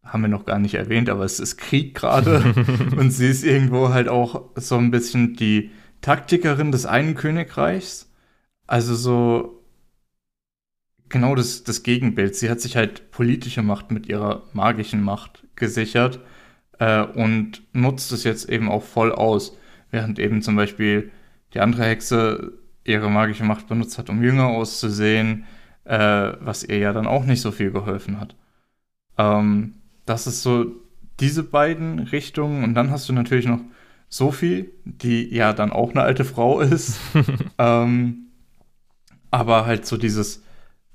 [0.03, 2.53] haben wir noch gar nicht erwähnt, aber es ist Krieg gerade.
[2.97, 5.71] und sie ist irgendwo halt auch so ein bisschen die
[6.01, 8.11] Taktikerin des einen Königreichs.
[8.65, 9.63] Also so
[11.09, 12.35] genau das, das Gegenbild.
[12.35, 16.19] Sie hat sich halt politische Macht mit ihrer magischen Macht gesichert
[16.79, 19.57] äh, und nutzt es jetzt eben auch voll aus.
[19.89, 21.11] Während eben zum Beispiel
[21.53, 25.45] die andere Hexe ihre magische Macht benutzt hat, um jünger auszusehen,
[25.85, 28.35] äh, was ihr ja dann auch nicht so viel geholfen hat.
[29.17, 30.65] Ähm, das ist so
[31.19, 32.63] diese beiden Richtungen.
[32.63, 33.61] Und dann hast du natürlich noch
[34.09, 36.99] Sophie, die ja dann auch eine alte Frau ist.
[37.57, 38.27] ähm,
[39.31, 40.43] aber halt so dieses,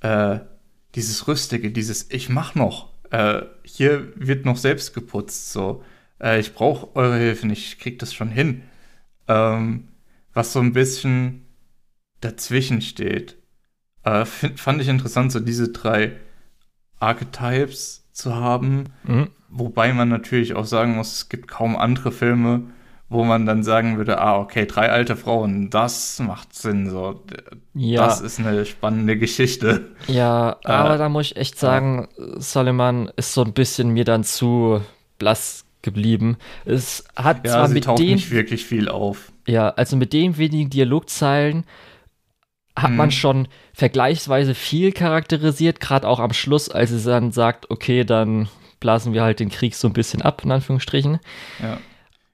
[0.01, 0.41] äh,
[0.95, 2.93] dieses Rüstige, dieses Ich mach noch.
[3.11, 5.53] Äh, hier wird noch selbst geputzt.
[5.53, 5.83] So,
[6.21, 8.63] äh, ich brauche eure Hilfe nicht, ich krieg das schon hin.
[9.29, 9.89] Ähm,
[10.33, 11.47] was so ein bisschen
[12.21, 13.37] dazwischen steht.
[14.05, 16.17] Äh, find, fand ich interessant, so diese drei
[16.99, 18.85] Archetypes zu haben.
[19.05, 19.29] Mhm.
[19.49, 22.71] Wobei man natürlich auch sagen muss, es gibt kaum andere Filme,
[23.13, 27.23] wo man dann sagen würde, ah, okay, drei alte Frauen, das macht Sinn, so.
[27.75, 28.07] Ja.
[28.07, 29.91] Das ist eine spannende Geschichte.
[30.09, 32.41] Ja, äh, aber da muss ich echt sagen, ja.
[32.41, 34.81] Solomon ist so ein bisschen mir dann zu
[35.19, 36.37] blass geblieben.
[36.65, 39.33] Es hat ja, zwar mit taucht den, nicht wirklich viel auf.
[39.47, 41.65] Ja, also mit den wenigen Dialogzeilen
[42.75, 42.97] hat hm.
[42.97, 48.49] man schon vergleichsweise viel charakterisiert, gerade auch am Schluss, als es dann sagt, okay, dann
[48.81, 51.19] blasen wir halt den Krieg so ein bisschen ab, in Anführungsstrichen.
[51.63, 51.79] Ja.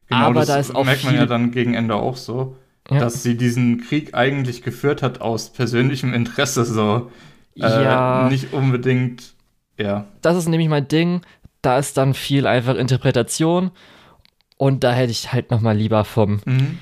[0.09, 2.57] Genau, aber da ist auch merkt man ja dann gegen Ende auch so,
[2.91, 2.99] ja.
[2.99, 7.11] dass sie diesen Krieg eigentlich geführt hat aus persönlichem Interesse, so.
[7.57, 8.29] Äh, ja.
[8.31, 9.35] Nicht unbedingt,
[9.79, 10.07] ja.
[10.23, 11.23] Das ist nämlich mein Ding.
[11.61, 13.71] Da ist dann viel einfach Interpretation.
[14.57, 16.79] Und da hätte ich halt noch mal lieber vom mhm.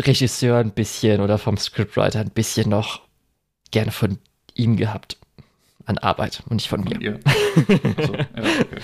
[0.00, 3.02] Regisseur ein bisschen oder vom Scriptwriter ein bisschen noch
[3.70, 4.18] gerne von
[4.54, 5.18] ihm gehabt.
[5.86, 7.20] An Arbeit und nicht von, von mir.
[7.66, 8.80] so, ja, okay.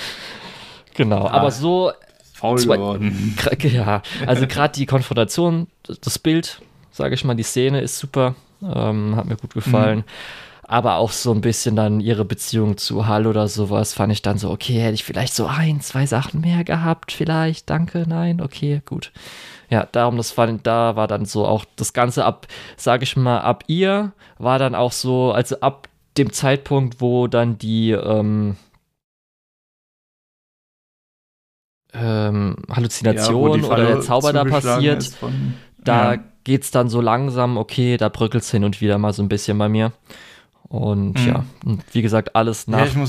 [0.95, 1.31] Genau, ah.
[1.31, 1.93] aber so
[2.41, 3.37] faul geworden.
[3.63, 9.17] Ja, also gerade die Konfrontation, das Bild, sage ich mal, die Szene ist super, ähm,
[9.17, 9.99] hat mir gut gefallen.
[9.99, 10.05] Mhm.
[10.63, 14.39] Aber auch so ein bisschen dann ihre Beziehung zu Hall oder sowas fand ich dann
[14.39, 18.81] so, okay, hätte ich vielleicht so ein, zwei Sachen mehr gehabt, vielleicht, danke, nein, okay,
[18.87, 19.11] gut.
[19.69, 23.41] Ja, darum, das fand, da war dann so auch das Ganze ab, sage ich mal,
[23.41, 28.57] ab ihr war dann auch so, also ab dem Zeitpunkt, wo dann die, ähm,
[31.93, 36.23] ähm, Halluzination ja, oder der Zauber da passiert, von, da ja.
[36.45, 39.69] geht's dann so langsam, okay, da bröckelt's hin und wieder mal so ein bisschen bei
[39.69, 39.93] mir.
[40.69, 41.27] Und mhm.
[41.27, 42.95] ja, und wie gesagt, alles nach.
[42.95, 43.01] Ja,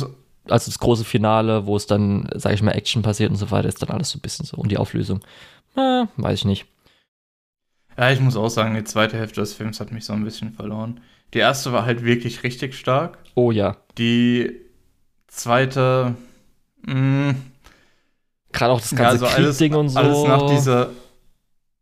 [0.47, 3.69] also das große Finale, wo es dann, sag ich mal, Action passiert und so weiter,
[3.69, 4.57] ist dann alles so ein bisschen so.
[4.57, 5.21] Und die Auflösung,
[5.75, 6.65] äh, weiß ich nicht.
[7.97, 10.53] Ja, ich muss auch sagen, die zweite Hälfte des Films hat mich so ein bisschen
[10.53, 11.01] verloren.
[11.33, 13.19] Die erste war halt wirklich richtig stark.
[13.35, 13.77] Oh ja.
[13.97, 14.51] Die
[15.27, 16.15] zweite,
[16.85, 17.35] mh,
[18.51, 19.99] Gerade auch das ja, ganze also alles, Kriegsding und so.
[19.99, 20.89] alles nach dieser,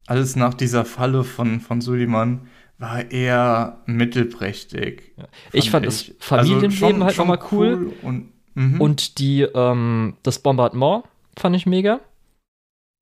[0.08, 5.14] alles nach dieser Falle von, von Suleiman war eher mittelprächtig.
[5.52, 7.94] ich fand das Familienleben schon- halt schon nochmal cool.
[8.04, 11.04] und, mhm, Und die, ähm, das Bombardement
[11.38, 12.00] fand ich mega.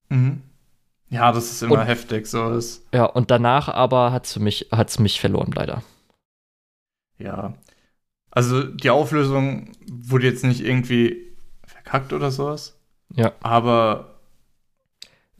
[0.08, 0.42] mhm.
[1.10, 2.86] ja, das ist immer Und- heftig, so ist.
[2.92, 5.82] Ja, und danach aber hat's für mich, hat's mich verloren, leider.
[7.18, 7.54] Ja.
[8.30, 11.24] Also die Auflösung wurde jetzt nicht irgendwie
[11.66, 12.77] verkackt oder sowas.
[13.14, 13.32] Ja.
[13.40, 14.14] Aber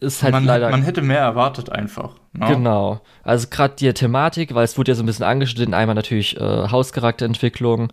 [0.01, 0.71] Ist halt man, leider.
[0.71, 2.15] man hätte mehr erwartet einfach.
[2.33, 2.47] Ne?
[2.47, 3.01] Genau.
[3.23, 6.69] Also gerade die Thematik, weil es wurde ja so ein bisschen angeschnitten, einmal natürlich äh,
[6.69, 7.93] Hauscharakterentwicklung,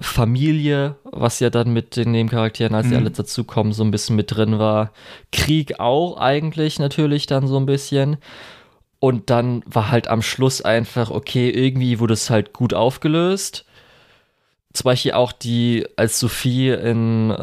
[0.00, 3.00] Familie, was ja dann mit den Nebencharakteren, als die Mhm.
[3.00, 4.90] alle dazukommen, so ein bisschen mit drin war.
[5.32, 8.16] Krieg auch eigentlich natürlich dann so ein bisschen.
[8.98, 13.65] Und dann war halt am Schluss einfach, okay, irgendwie wurde es halt gut aufgelöst.
[14.76, 17.34] Zum Beispiel auch die, als Sophie in äh,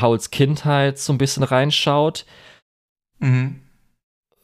[0.00, 2.24] Howls Kindheit so ein bisschen reinschaut,
[3.18, 3.60] Mhm.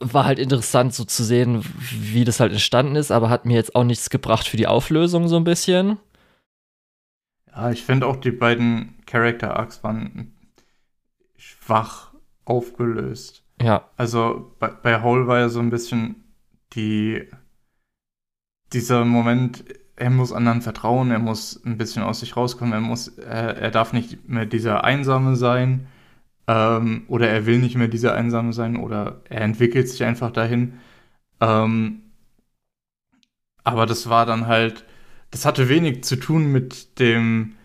[0.00, 3.74] war halt interessant so zu sehen, wie das halt entstanden ist, aber hat mir jetzt
[3.74, 5.98] auch nichts gebracht für die Auflösung so ein bisschen.
[7.50, 10.36] Ja, ich finde auch die beiden Character Arcs waren
[11.36, 12.12] schwach
[12.44, 13.42] aufgelöst.
[13.60, 16.24] Ja, Also bei, bei Hole war ja so ein bisschen
[16.74, 17.26] die
[18.72, 19.64] dieser Moment,
[19.98, 23.70] er muss anderen vertrauen, er muss ein bisschen aus sich rauskommen, er muss, er, er
[23.70, 25.88] darf nicht mehr dieser Einsame sein,
[26.46, 30.74] ähm, oder er will nicht mehr dieser Einsame sein, oder er entwickelt sich einfach dahin.
[31.40, 32.02] Ähm,
[33.64, 34.84] aber das war dann halt,
[35.30, 37.56] das hatte wenig zu tun mit dem,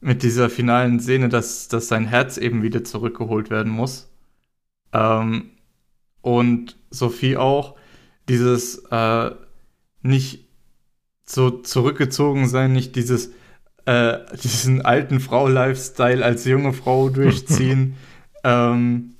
[0.00, 4.10] mit dieser finalen Szene, dass, dass sein Herz eben wieder zurückgeholt werden muss.
[4.92, 5.50] Ähm,
[6.20, 7.76] und Sophie auch,
[8.28, 9.30] dieses äh,
[10.02, 10.45] nicht
[11.28, 13.32] so zurückgezogen sein, nicht dieses
[13.86, 17.96] äh, diesen alten Frau-Lifestyle als junge Frau durchziehen.
[18.44, 19.14] ähm,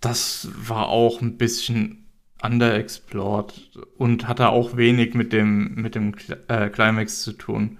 [0.00, 2.06] das war auch ein bisschen
[2.42, 6.14] underexplored und hatte auch wenig mit dem mit dem
[6.48, 7.78] äh, Climax zu tun.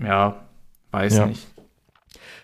[0.00, 0.48] Ja,
[0.90, 1.26] weiß Ja.
[1.26, 1.51] nicht.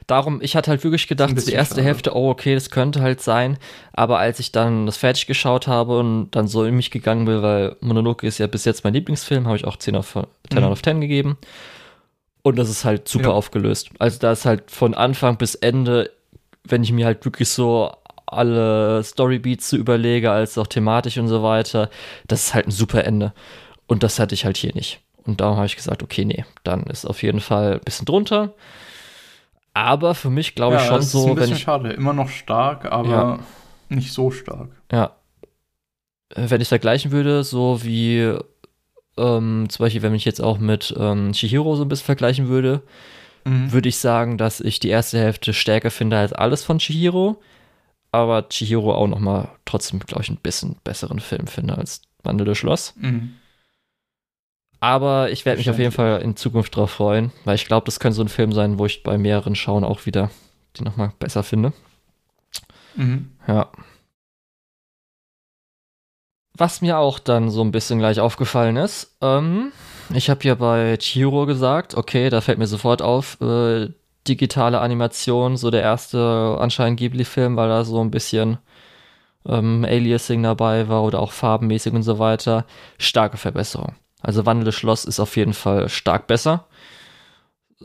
[0.09, 1.83] Darum, ich hatte halt wirklich gedacht, die erste schade.
[1.87, 3.59] Hälfte, oh, okay, das könnte halt sein.
[3.93, 7.41] Aber als ich dann das fertig geschaut habe und dann so in mich gegangen bin,
[7.43, 10.15] weil Monolog ist ja bis jetzt mein Lieblingsfilm, habe ich auch 10 auf
[10.51, 10.65] 10 Mhm.
[10.65, 11.39] out of 10 gegeben.
[12.43, 13.35] Und das ist halt super Ja.
[13.35, 13.91] aufgelöst.
[13.99, 16.11] Also da ist halt von Anfang bis Ende,
[16.65, 17.93] wenn ich mir halt wirklich so
[18.27, 21.89] alle Storybeats so überlege, als auch thematisch und so weiter,
[22.27, 23.33] das ist halt ein super Ende.
[23.87, 25.01] Und das hatte ich halt hier nicht.
[25.25, 28.53] Und darum habe ich gesagt, okay, nee, dann ist auf jeden Fall ein bisschen drunter.
[29.79, 31.91] Aber für mich glaube ich ja, schon das ist so, ein wenn bisschen ich, schade.
[31.93, 33.39] Immer noch stark, aber Ja.
[33.89, 34.71] nicht so stark.
[34.91, 35.15] ja,
[36.35, 38.35] Äh, wenn ich vergleichen würde, so wie
[39.17, 42.83] ähm, zum Beispiel, wenn ich jetzt auch mit ähm, Chihiro so ein bisschen vergleichen würde,
[43.45, 43.73] Mhm.
[43.73, 47.41] würde ich sagen, dass ich die erste Hälfte stärker finde als alles von Chihiro,
[48.13, 52.55] aber Chihiro auch noch mal trotzdem, glaube ich, ein bisschen besseren Film finde als Wandelnde
[52.57, 52.95] Schloss.
[52.97, 53.35] Mhm.
[54.81, 55.93] Aber ich werde mich auf jeden.
[55.93, 58.87] Fall in Zukunft drauf freuen, weil ich glaube, das könnte so ein Film sein, wo
[58.87, 60.31] ich bei mehreren Schauen auch wieder
[60.79, 61.73] den noch mal besser finde.
[62.95, 63.33] Mhm.
[63.47, 63.71] Ja.
[66.57, 69.73] Was mir auch dann so ein bisschen gleich aufgefallen ist, ähm,
[70.13, 73.91] ich habe ja bei Chihiro gesagt, okay, da fällt mir sofort auf, äh,
[74.27, 78.59] digitale Animation, so der erste anscheinend Ghibli-Film, weil da so ein bisschen
[79.47, 82.67] ähm, Aliasing dabei war oder auch farbenmäßig und so weiter.
[82.99, 83.95] Starke Verbesserung.
[84.21, 86.67] Also Wandelndes Schloss ist auf jeden Fall stark besser.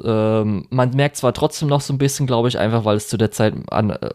[0.03, 3.17] Ähm, man merkt zwar trotzdem noch so ein bisschen, glaube ich, einfach weil es zu
[3.17, 4.09] der Zeit an, äh,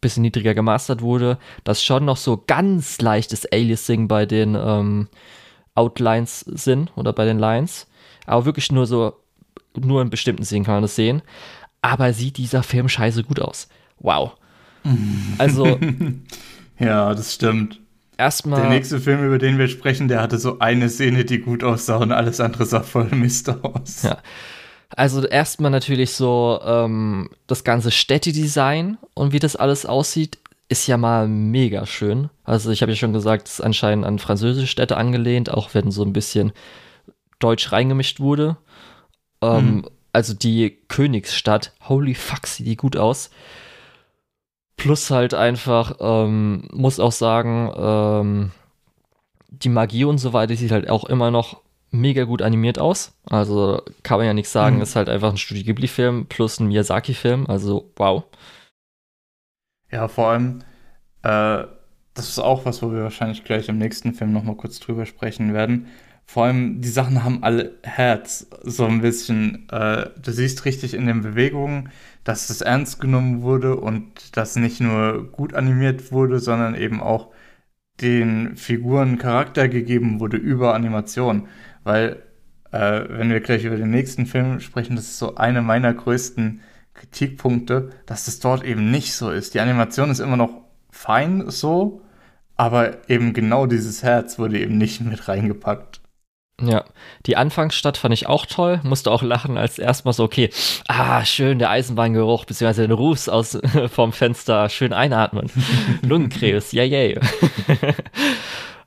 [0.00, 5.08] bisschen niedriger gemastert wurde, dass schon noch so ganz leichtes Aliasing bei den ähm,
[5.74, 7.86] Outlines sind oder bei den Lines.
[8.26, 9.14] Aber wirklich nur so,
[9.78, 11.22] nur in bestimmten Szenen kann man das sehen.
[11.80, 13.68] Aber sieht dieser Film scheiße gut aus.
[13.98, 14.36] Wow.
[15.38, 15.78] Also
[16.78, 17.80] Ja, das stimmt.
[18.22, 21.64] Der erstmal, nächste Film, über den wir sprechen, der hatte so eine Szene, die gut
[21.64, 24.02] aussah und alles andere sah voll Mist aus.
[24.02, 24.18] Ja.
[24.96, 30.96] also erstmal natürlich so ähm, das ganze Städtedesign und wie das alles aussieht, ist ja
[30.96, 32.30] mal mega schön.
[32.44, 35.90] Also ich habe ja schon gesagt, es ist anscheinend an französische Städte angelehnt, auch wenn
[35.90, 36.52] so ein bisschen
[37.40, 38.56] Deutsch reingemischt wurde.
[39.42, 39.84] Ähm, Mhm.
[40.14, 43.30] Also die Königsstadt, holy fuck, sieht die gut aus.
[44.82, 48.50] Plus halt einfach, ähm, muss auch sagen, ähm,
[49.48, 53.12] die Magie und so weiter die sieht halt auch immer noch mega gut animiert aus.
[53.28, 54.82] Also kann man ja nichts sagen, Mhm.
[54.82, 57.46] ist halt einfach ein Studio Ghibli-Film plus ein Miyazaki-Film.
[57.46, 58.24] Also wow.
[59.90, 60.60] Ja, vor allem,
[61.22, 61.64] äh,
[62.14, 65.52] das ist auch was, wo wir wahrscheinlich gleich im nächsten Film nochmal kurz drüber sprechen
[65.54, 65.86] werden.
[66.24, 69.68] Vor allem, die Sachen haben alle Herz, so ein bisschen.
[69.70, 71.90] Äh, du siehst richtig in den Bewegungen,
[72.24, 77.32] dass es ernst genommen wurde und dass nicht nur gut animiert wurde, sondern eben auch
[78.00, 81.48] den Figuren Charakter gegeben wurde über Animation.
[81.84, 82.22] Weil,
[82.70, 86.60] äh, wenn wir gleich über den nächsten Film sprechen, das ist so eine meiner größten
[86.94, 89.54] Kritikpunkte, dass das dort eben nicht so ist.
[89.54, 92.02] Die Animation ist immer noch fein so,
[92.56, 96.01] aber eben genau dieses Herz wurde eben nicht mit reingepackt.
[96.64, 96.84] Ja,
[97.26, 100.50] die Anfangsstadt fand ich auch toll, musste auch lachen, als erstmal so, okay,
[100.86, 103.58] ah, schön der Eisenbahngeruch, beziehungsweise den Ruß aus
[103.92, 105.50] vom Fenster schön einatmen.
[106.02, 107.20] Lungenkrebs, yay, yay.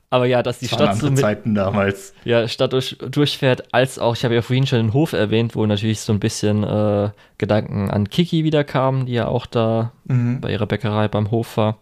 [0.08, 2.14] Aber ja, dass die Stadt so mit, Zeiten damals.
[2.24, 5.66] Ja, Stadt durch, durchfährt, als auch, ich habe ja vorhin schon den Hof erwähnt, wo
[5.66, 10.40] natürlich so ein bisschen äh, Gedanken an Kiki wiederkamen, die ja auch da mhm.
[10.40, 11.78] bei ihrer Bäckerei beim Hof war.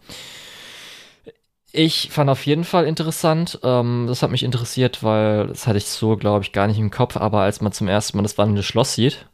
[1.77, 3.59] Ich fand auf jeden Fall interessant.
[3.65, 6.93] Ähm, das hat mich interessiert, weil das hatte ich so, glaube ich, gar nicht im
[6.93, 7.17] Kopf.
[7.17, 9.27] Aber als man zum ersten Mal das wandelnde Schloss sieht,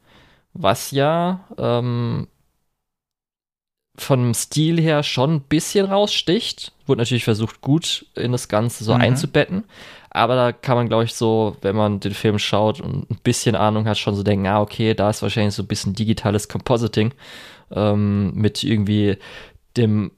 [0.55, 2.29] was ja ähm,
[3.95, 8.95] vom Stil her schon ein bisschen raussticht, wurde natürlich versucht, gut in das Ganze so
[8.95, 9.03] mhm.
[9.03, 9.65] einzubetten.
[10.09, 13.55] Aber da kann man, glaube ich, so, wenn man den Film schaut und ein bisschen
[13.55, 17.13] Ahnung hat, schon so denken, ah, okay, da ist wahrscheinlich so ein bisschen digitales Compositing
[17.71, 19.19] ähm, mit irgendwie
[19.77, 20.13] dem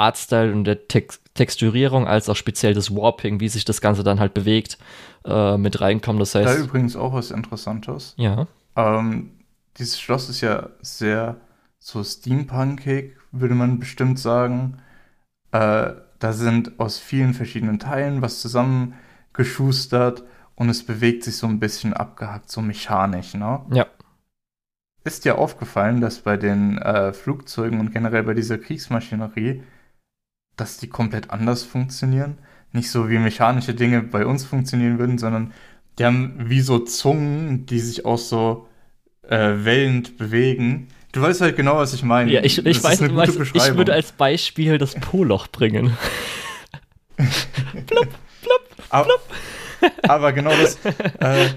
[0.00, 4.20] Artstyle und der Text Texturierung als auch speziell das Warping, wie sich das Ganze dann
[4.20, 4.76] halt bewegt,
[5.24, 6.20] äh, mit reinkommen.
[6.20, 6.46] Das heißt.
[6.46, 8.12] Da übrigens auch was Interessantes.
[8.18, 8.46] Ja.
[8.76, 9.30] Ähm,
[9.78, 11.36] dieses Schloss ist ja sehr
[11.78, 14.82] so steampunkig, würde man bestimmt sagen.
[15.52, 20.22] Äh, da sind aus vielen verschiedenen Teilen was zusammengeschustert
[20.56, 23.64] und es bewegt sich so ein bisschen abgehackt, so mechanisch, ne?
[23.72, 23.86] Ja.
[25.04, 29.62] Ist dir aufgefallen, dass bei den äh, Flugzeugen und generell bei dieser Kriegsmaschinerie
[30.60, 32.38] dass die komplett anders funktionieren.
[32.72, 35.52] Nicht so wie mechanische Dinge bei uns funktionieren würden, sondern
[35.98, 38.68] die haben wie so Zungen, die sich auch so
[39.28, 40.88] äh, wellend bewegen.
[41.12, 42.30] Du weißt halt genau, was ich meine.
[42.30, 45.96] Ja, ich, ich weiß, weiß ich würde als Beispiel das Poloch bringen.
[47.16, 48.08] plupp, plupp,
[48.42, 48.62] plupp.
[48.90, 49.08] Aber,
[50.02, 50.78] aber genau das,
[51.18, 51.48] äh,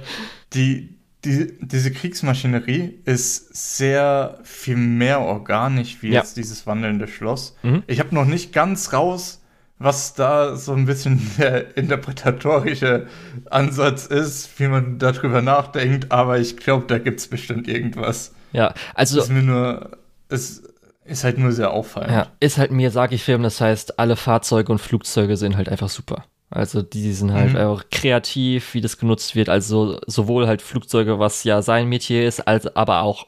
[0.54, 0.93] die,
[1.26, 6.20] die, diese Kriegsmaschinerie ist sehr viel mehr organisch wie ja.
[6.20, 7.56] jetzt dieses wandelnde Schloss.
[7.64, 7.84] Mhm.
[7.88, 9.42] Ich habe noch nicht ganz raus,
[9.80, 13.08] was da so ein bisschen der interpretatorische
[13.50, 18.34] Ansatz ist, wie man darüber nachdenkt, aber ich glaube, da gibt es bestimmt irgendwas.
[18.52, 19.20] Ja, also.
[19.20, 19.98] Ist mir nur.
[20.30, 20.64] Es
[21.06, 22.12] ist halt nur sehr auffallend.
[22.12, 25.70] Ja, ist halt mir, sag ich Film, das heißt, alle Fahrzeuge und Flugzeuge sind halt
[25.70, 26.24] einfach super.
[26.54, 27.60] Also die sind halt mhm.
[27.60, 29.50] auch kreativ, wie das genutzt wird.
[29.50, 33.26] Also sowohl halt Flugzeuge, was ja sein Metier ist, als aber auch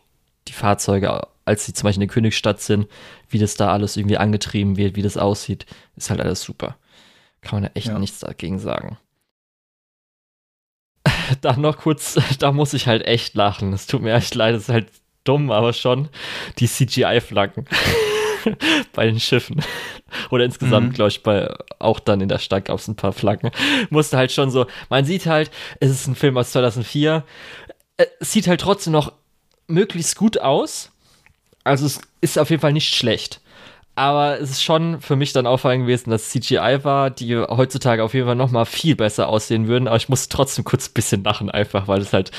[0.47, 2.87] die Fahrzeuge, als sie zum Beispiel in der Königsstadt sind,
[3.29, 6.77] wie das da alles irgendwie angetrieben wird, wie das aussieht, ist halt alles super.
[7.41, 7.97] Kann man ja echt ja.
[7.97, 8.97] nichts dagegen sagen.
[11.41, 13.73] da noch kurz, da muss ich halt echt lachen.
[13.73, 14.91] Es tut mir echt leid, es ist halt
[15.23, 16.09] dumm, aber schon
[16.59, 17.65] die CGI-Flaggen.
[18.93, 19.61] bei den Schiffen.
[20.29, 20.93] Oder insgesamt, mhm.
[20.93, 23.51] glaube ich, bei, auch dann in der Stadt gab es ein paar Flaggen.
[23.89, 27.23] Musste halt schon so, man sieht halt, es ist ein Film aus 2004,
[27.97, 29.13] es sieht halt trotzdem noch
[29.67, 30.91] möglichst gut aus.
[31.63, 33.41] Also es ist auf jeden Fall nicht schlecht.
[33.95, 38.13] Aber es ist schon für mich dann auffallend gewesen, dass CGI war, die heutzutage auf
[38.13, 39.87] jeden Fall noch mal viel besser aussehen würden.
[39.87, 42.31] Aber ich musste trotzdem kurz ein bisschen lachen, einfach, weil es halt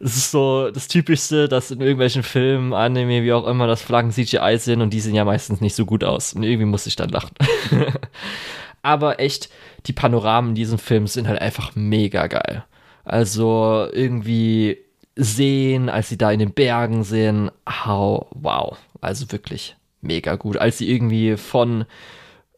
[0.00, 4.12] es ist so das Typischste, dass in irgendwelchen Filmen, Anime, wie auch immer, das Flaggen
[4.12, 6.32] CGI sind und die sehen ja meistens nicht so gut aus.
[6.32, 7.34] Und irgendwie muss ich dann lachen.
[8.82, 9.50] Aber echt,
[9.86, 12.64] die Panoramen in diesem Film sind halt einfach mega geil.
[13.04, 14.78] Also irgendwie
[15.16, 18.78] sehen, als sie da in den Bergen sind, how, wow.
[19.02, 20.56] Also wirklich mega gut.
[20.56, 21.84] Als sie irgendwie von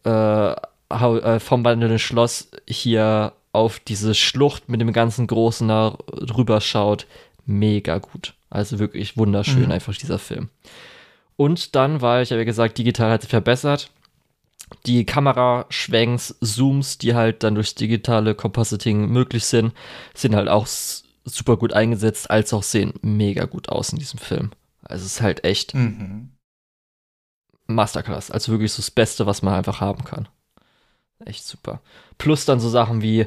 [0.04, 5.98] äh, äh vom wandelnden Schloss hier auf diese Schlucht mit dem ganzen Großen da
[6.36, 7.06] rüber schaut,
[7.46, 8.34] mega gut.
[8.50, 9.72] Also wirklich wunderschön mhm.
[9.72, 10.48] einfach dieser Film.
[11.36, 13.90] Und dann war ich, ja wie gesagt, digital hat sich verbessert.
[14.86, 19.72] Die Kameraschwenks, Zooms, die halt dann durchs digitale Compositing möglich sind,
[20.14, 20.66] sind halt auch
[21.24, 24.50] super gut eingesetzt, als auch sehen mega gut aus in diesem Film.
[24.82, 26.30] Also es ist halt echt mhm.
[27.66, 28.30] Masterclass.
[28.30, 30.28] Also wirklich so das Beste, was man einfach haben kann.
[31.24, 31.80] Echt super.
[32.18, 33.26] Plus dann so Sachen wie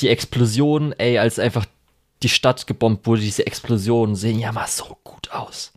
[0.00, 1.66] die Explosion, ey, als einfach
[2.22, 5.72] die Stadt gebombt wurde, diese Explosionen sehen ja mal so gut aus.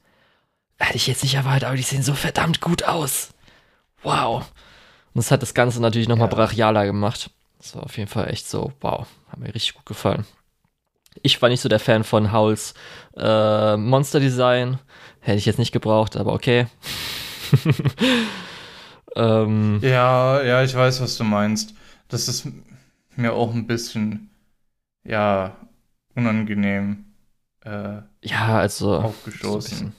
[0.78, 3.30] Hätte ich jetzt nicht erwartet, aber die sehen so verdammt gut aus.
[4.02, 4.46] Wow.
[5.14, 6.36] Und das hat das Ganze natürlich nochmal ja.
[6.36, 7.32] brachialer gemacht.
[7.58, 10.26] Das war auf jeden Fall echt so, wow, hat mir richtig gut gefallen.
[11.22, 12.74] Ich war nicht so der Fan von Howls
[13.18, 14.80] äh, Monster Design.
[15.20, 16.68] Hätte ich jetzt nicht gebraucht, aber okay.
[19.16, 21.74] Ähm, ja, ja, ich weiß, was du meinst.
[22.08, 22.48] Das ist
[23.16, 24.30] mir auch ein bisschen,
[25.04, 25.58] ja,
[26.16, 27.06] unangenehm
[27.66, 29.94] äh, ja, also aufgestoßen.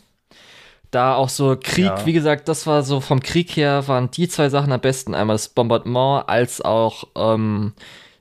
[0.91, 2.07] Da auch so Krieg, ja.
[2.07, 5.15] wie gesagt, das war so vom Krieg her, waren die zwei Sachen am besten.
[5.15, 7.75] Einmal das Bombardement, als auch, ähm,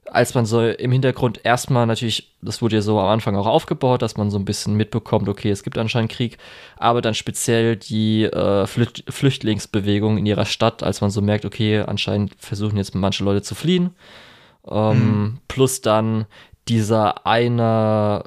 [0.06, 4.04] als man so im Hintergrund erstmal natürlich, das wurde ja so am Anfang auch aufgebaut,
[4.04, 6.38] dass man so ein bisschen mitbekommt, okay, es gibt anscheinend Krieg,
[6.78, 11.80] aber dann speziell die äh, Flücht Flüchtlingsbewegung in ihrer Stadt, als man so merkt, okay,
[11.80, 13.96] anscheinend versuchen jetzt manche Leute zu fliehen.
[14.70, 15.38] Ähm, mhm.
[15.48, 16.26] Plus dann
[16.70, 18.24] dieser eine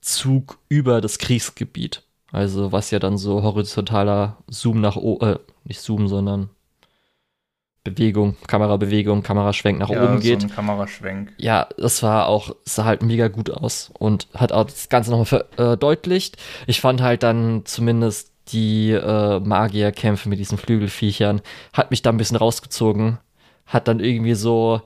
[0.00, 2.02] Zug über das Kriegsgebiet.
[2.32, 6.50] Also was ja dann so horizontaler Zoom nach oben, äh, nicht Zoom, sondern
[7.84, 10.40] Bewegung, Kamerabewegung, Kameraschwenk nach ja, oben geht.
[10.40, 11.32] So ein Kameraschwenk.
[11.36, 15.44] Ja, das war auch, sah halt mega gut aus und hat auch das Ganze nochmal
[15.54, 16.38] verdeutlicht.
[16.66, 21.40] Ich fand halt dann zumindest die äh, Magierkämpfe mit diesen Flügelviechern,
[21.72, 23.18] hat mich da ein bisschen rausgezogen.
[23.66, 24.82] Hat dann irgendwie so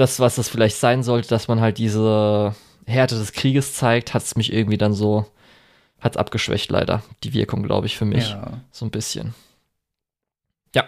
[0.00, 2.54] das, was das vielleicht sein sollte, dass man halt diese
[2.86, 5.26] Härte des Krieges zeigt, hat es mich irgendwie dann so
[6.00, 8.30] hat es abgeschwächt leider, die Wirkung, glaube ich, für mich.
[8.30, 8.60] Ja.
[8.70, 9.34] So ein bisschen.
[10.74, 10.84] Ja.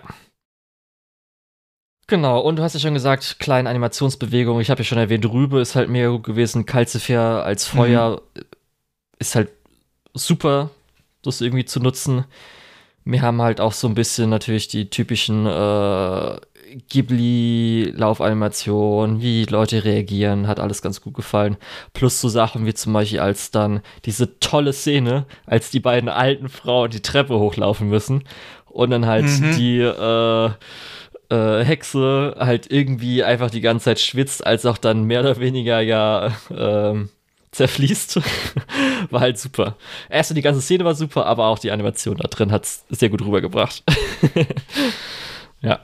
[2.07, 4.61] Genau, und du hast ja schon gesagt, kleine Animationsbewegung.
[4.61, 6.67] Ich habe ja schon erwähnt, Rübe ist halt mega gut gewesen.
[6.67, 8.43] Calcifer als Feuer mhm.
[9.19, 9.51] ist halt
[10.15, 10.71] super,
[11.23, 12.25] das irgendwie zu nutzen.
[13.05, 16.37] Wir haben halt auch so ein bisschen natürlich die typischen äh,
[16.91, 21.57] Ghibli-Laufanimationen, wie Leute reagieren, hat alles ganz gut gefallen.
[21.93, 26.49] Plus so Sachen wie zum Beispiel als dann diese tolle Szene, als die beiden alten
[26.49, 28.25] Frauen die Treppe hochlaufen müssen
[28.67, 29.57] und dann halt mhm.
[29.57, 30.51] die äh,
[31.31, 35.81] äh, Hexe halt irgendwie einfach die ganze Zeit schwitzt, als auch dann mehr oder weniger
[35.81, 36.95] ja äh,
[37.53, 38.21] zerfließt.
[39.11, 39.77] war halt super.
[40.11, 43.09] Erst die ganze Szene war super, aber auch die Animation da drin hat es sehr
[43.09, 43.83] gut rübergebracht.
[45.61, 45.81] ja.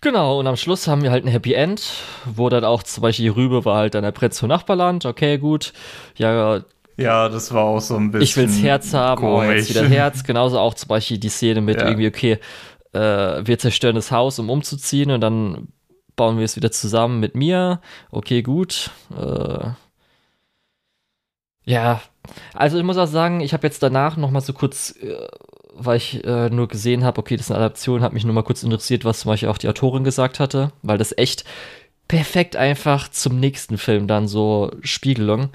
[0.00, 1.82] Genau, und am Schluss haben wir halt ein Happy End,
[2.26, 5.38] wo dann auch zum Beispiel die Rübe war halt dann der Prinz von Nachbarland, okay,
[5.38, 5.72] gut.
[6.16, 6.62] Ja,
[6.96, 8.22] ja, das war auch so ein bisschen.
[8.22, 10.24] Ich will's Herz haben, oh, jetzt wieder Herz.
[10.24, 11.88] Genauso auch zum Beispiel die Szene mit ja.
[11.88, 12.38] irgendwie, okay,
[12.92, 15.68] äh, wir zerstören das Haus, um umzuziehen und dann
[16.16, 17.80] bauen wir es wieder zusammen mit mir.
[18.10, 18.90] Okay, gut.
[19.14, 19.68] Äh,
[21.64, 22.00] ja,
[22.54, 25.26] also ich muss auch sagen, ich habe jetzt danach noch mal so kurz äh,
[25.78, 28.42] weil ich äh, nur gesehen habe, okay, das ist eine Adaption, hat mich nur mal
[28.42, 31.44] kurz interessiert, was zum Beispiel auch die Autorin gesagt hatte, weil das echt
[32.08, 35.50] perfekt einfach zum nächsten Film dann so Spiegelung.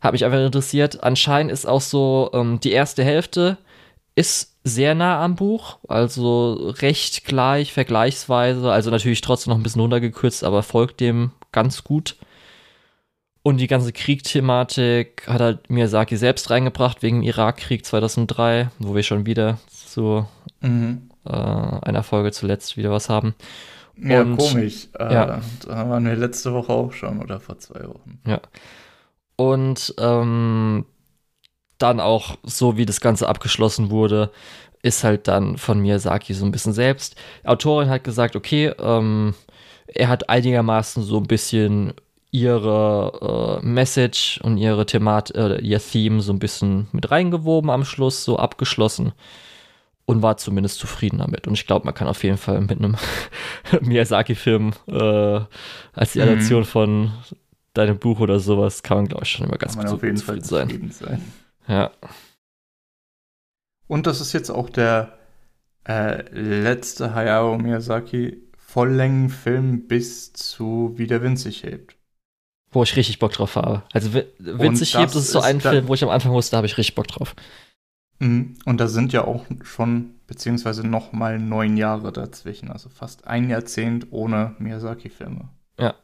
[0.00, 1.02] Hat mich einfach interessiert.
[1.02, 3.58] Anscheinend ist auch so, ähm, die erste Hälfte
[4.14, 9.80] ist sehr nah am Buch, also recht gleich, vergleichsweise, also natürlich trotzdem noch ein bisschen
[9.80, 12.16] runtergekürzt, aber folgt dem ganz gut.
[13.42, 19.02] Und die ganze Kriegthematik hat halt Miyazaki selbst reingebracht wegen dem Irakkrieg 2003, wo wir
[19.02, 20.26] schon wieder zu
[20.60, 21.10] mhm.
[21.26, 23.34] äh, einer Folge zuletzt wieder was haben.
[23.96, 24.88] Ja, Und, komisch.
[24.98, 25.40] Äh, ja.
[25.66, 28.20] Da waren wir letzte Woche auch schon oder vor zwei Wochen.
[28.26, 28.40] Ja.
[29.36, 30.86] Und ähm,
[31.78, 34.30] dann auch so, wie das Ganze abgeschlossen wurde,
[34.82, 37.16] ist halt dann von Miyazaki so ein bisschen selbst.
[37.42, 39.34] Die Autorin hat gesagt, okay, ähm,
[39.86, 41.94] er hat einigermaßen so ein bisschen
[42.32, 47.84] ihre äh, Message und ihre Thematik, äh, ihr Theme so ein bisschen mit reingewoben am
[47.84, 49.12] Schluss, so abgeschlossen
[50.06, 51.46] und war zumindest zufrieden damit.
[51.46, 52.96] Und ich glaube, man kann auf jeden Fall mit einem
[53.82, 55.40] Miyazaki-Film äh,
[55.92, 56.28] als die mhm.
[56.28, 56.64] Adaption mhm.
[56.64, 57.12] von
[57.74, 60.16] deinem Buch oder sowas, kann man, glaube ich, schon immer ganz kann gut auf jeden
[60.16, 61.22] Fall zufrieden sein.
[61.66, 61.76] sein.
[61.76, 61.90] Ja.
[63.88, 65.18] Und das ist jetzt auch der
[65.86, 71.96] äh, letzte Hayao Miyazaki Volllängenfilm bis zu Wie der Wind sich hebt
[72.72, 73.82] wo ich richtig Bock drauf habe.
[73.92, 76.66] Also Winzig hebt, das ist so ein Film, wo ich am Anfang wusste, da habe
[76.66, 77.34] ich richtig Bock drauf.
[78.18, 78.56] Mhm.
[78.64, 83.50] Und da sind ja auch schon, beziehungsweise noch mal neun Jahre dazwischen, also fast ein
[83.50, 85.48] Jahrzehnt ohne Miyazaki-Filme.
[85.78, 85.94] Ja.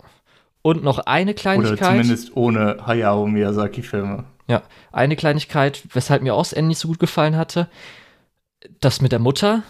[0.62, 1.78] Und noch eine Kleinigkeit.
[1.78, 4.24] Oder zumindest ohne Hayao Miyazaki-Filme.
[4.48, 4.62] Ja,
[4.92, 7.68] eine Kleinigkeit, weshalb mir aus Ende nicht so gut gefallen hatte.
[8.80, 9.62] Das mit der Mutter,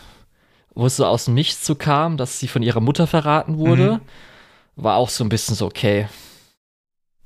[0.74, 3.94] wo es so aus dem Nichts so kam, dass sie von ihrer Mutter verraten wurde,
[3.94, 4.00] mhm.
[4.82, 6.08] war auch so ein bisschen so, okay,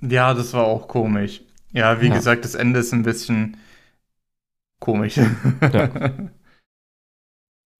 [0.02, 1.40] ja, das war auch komisch.
[1.72, 2.14] Ja, wie ja.
[2.14, 3.56] gesagt, das Ende ist ein bisschen
[4.78, 5.16] komisch.
[5.16, 6.10] Ja.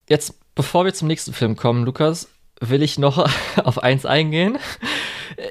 [0.09, 2.29] Jetzt, bevor wir zum nächsten Film kommen, Lukas,
[2.61, 3.29] will ich noch
[3.64, 4.59] auf eins eingehen.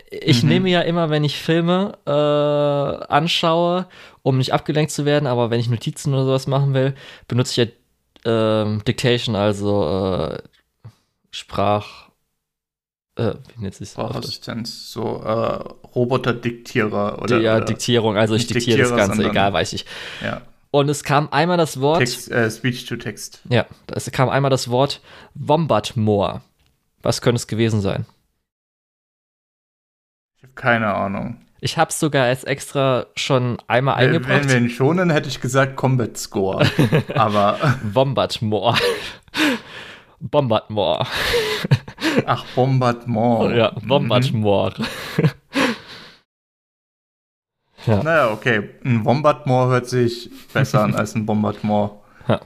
[0.09, 0.49] Ich mhm.
[0.49, 2.11] nehme ja immer, wenn ich Filme äh,
[3.11, 3.87] anschaue,
[4.21, 6.93] um nicht abgelenkt zu werden, aber wenn ich Notizen oder sowas machen will,
[7.27, 7.69] benutze ich
[8.25, 10.37] ja äh, Dictation, also äh,
[11.31, 12.10] Sprach,
[13.21, 15.63] äh, wie nennt sich Sprachassistenz, so äh,
[15.95, 17.39] Roboter-Diktierer oder.
[17.39, 19.85] Ja, oder Diktierung, also ich diktiere das Ganze, egal, weiß ich.
[20.23, 20.41] Ja.
[20.71, 21.99] Und es kam einmal das Wort.
[21.99, 23.41] Text, äh, Speech to Text.
[23.49, 25.01] Ja, es kam einmal das Wort
[25.33, 26.41] Wombat Moor.
[27.01, 28.05] Was könnte es gewesen sein?
[30.37, 31.41] Ich habe keine Ahnung.
[31.59, 34.43] Ich habe es sogar als extra schon einmal Wenn, eingebracht.
[34.43, 36.65] wenn wir ihn schonen, hätte ich gesagt Combat Score.
[37.15, 38.77] Aber, Wombat Moor.
[40.19, 41.05] Wombat Moor.
[42.25, 43.55] Ach, Bombardement.
[43.55, 44.39] Ja, Mhm.
[44.39, 44.73] Moor.
[47.85, 48.03] ja.
[48.03, 48.69] Naja, okay.
[48.83, 51.91] Ein Bombardement hört sich besser an als ein Bombardement.
[52.27, 52.41] Ja.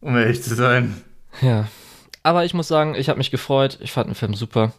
[0.00, 1.02] Um ehrlich zu sein.
[1.40, 1.66] ja.
[2.24, 3.78] Aber ich muss sagen, ich habe mich gefreut.
[3.80, 4.72] Ich fand den Film super.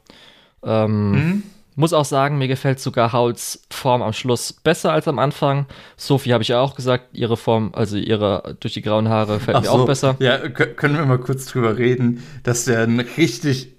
[0.63, 1.43] Ähm, Mhm.
[1.79, 5.65] Muss auch sagen, mir gefällt sogar Hauls Form am Schluss besser als am Anfang.
[5.95, 9.55] Sophie habe ich ja auch gesagt, ihre Form, also ihre durch die grauen Haare, fällt
[9.55, 10.17] Ach mir so, auch besser.
[10.19, 13.77] Ja, kö- können wir mal kurz drüber reden, dass der einen richtig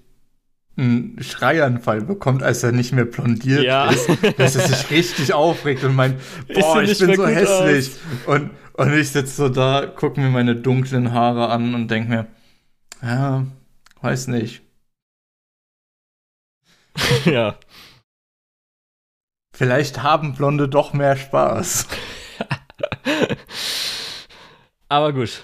[0.77, 3.91] einen Schreianfall bekommt, als er nicht mehr blondiert Ja.
[3.91, 6.19] ist, dass er sich richtig aufregt und meint,
[6.51, 7.91] boah, ich bin so hässlich.
[8.25, 12.27] Und, und ich sitze so da, gucke mir meine dunklen Haare an und denke mir,
[13.03, 13.45] ja,
[14.01, 14.63] weiß nicht.
[17.25, 17.55] ja.
[19.53, 21.87] Vielleicht haben Blonde doch mehr Spaß.
[24.89, 25.43] Aber gut.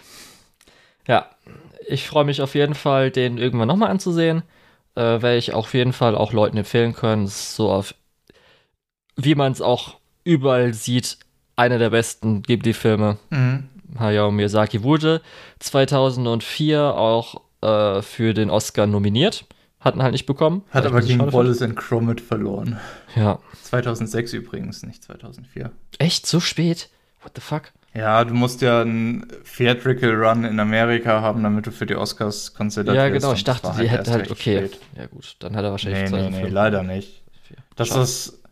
[1.07, 1.29] Ja,
[1.87, 4.43] ich freue mich auf jeden Fall, den irgendwann nochmal anzusehen.
[4.95, 7.27] Äh, Werde ich auf jeden Fall auch Leuten empfehlen können.
[7.27, 7.95] So auf,
[9.15, 11.17] wie man es auch überall sieht,
[11.55, 13.17] einer der besten Ghibli-Filme.
[13.29, 13.69] Mhm.
[13.97, 15.21] Hayao Miyazaki wurde
[15.59, 19.45] 2004 auch äh, für den Oscar nominiert.
[19.79, 20.63] Hatten halt nicht bekommen.
[20.71, 22.79] Hat aber gegen Wallace and Gromit verloren.
[23.15, 23.39] Ja.
[23.63, 25.71] 2006 übrigens, nicht 2004.
[25.99, 26.25] Echt?
[26.25, 26.89] So spät?
[27.21, 27.71] What the fuck?
[27.93, 29.25] Ja, du musst ja einen
[29.55, 33.13] Theatrical Run in Amerika haben, damit du für die Oscars konzertiert Ja, wirst.
[33.21, 33.29] genau.
[33.31, 34.67] und Ich dachte, die hätten erst halt, recht okay.
[34.67, 34.79] spät.
[34.95, 35.35] Ja, gut.
[35.39, 36.53] Dann hat er wahrscheinlich Nee, nee, nee, 2005.
[36.53, 37.23] leider nicht.
[37.75, 38.01] Das Schade.
[38.01, 38.43] ist,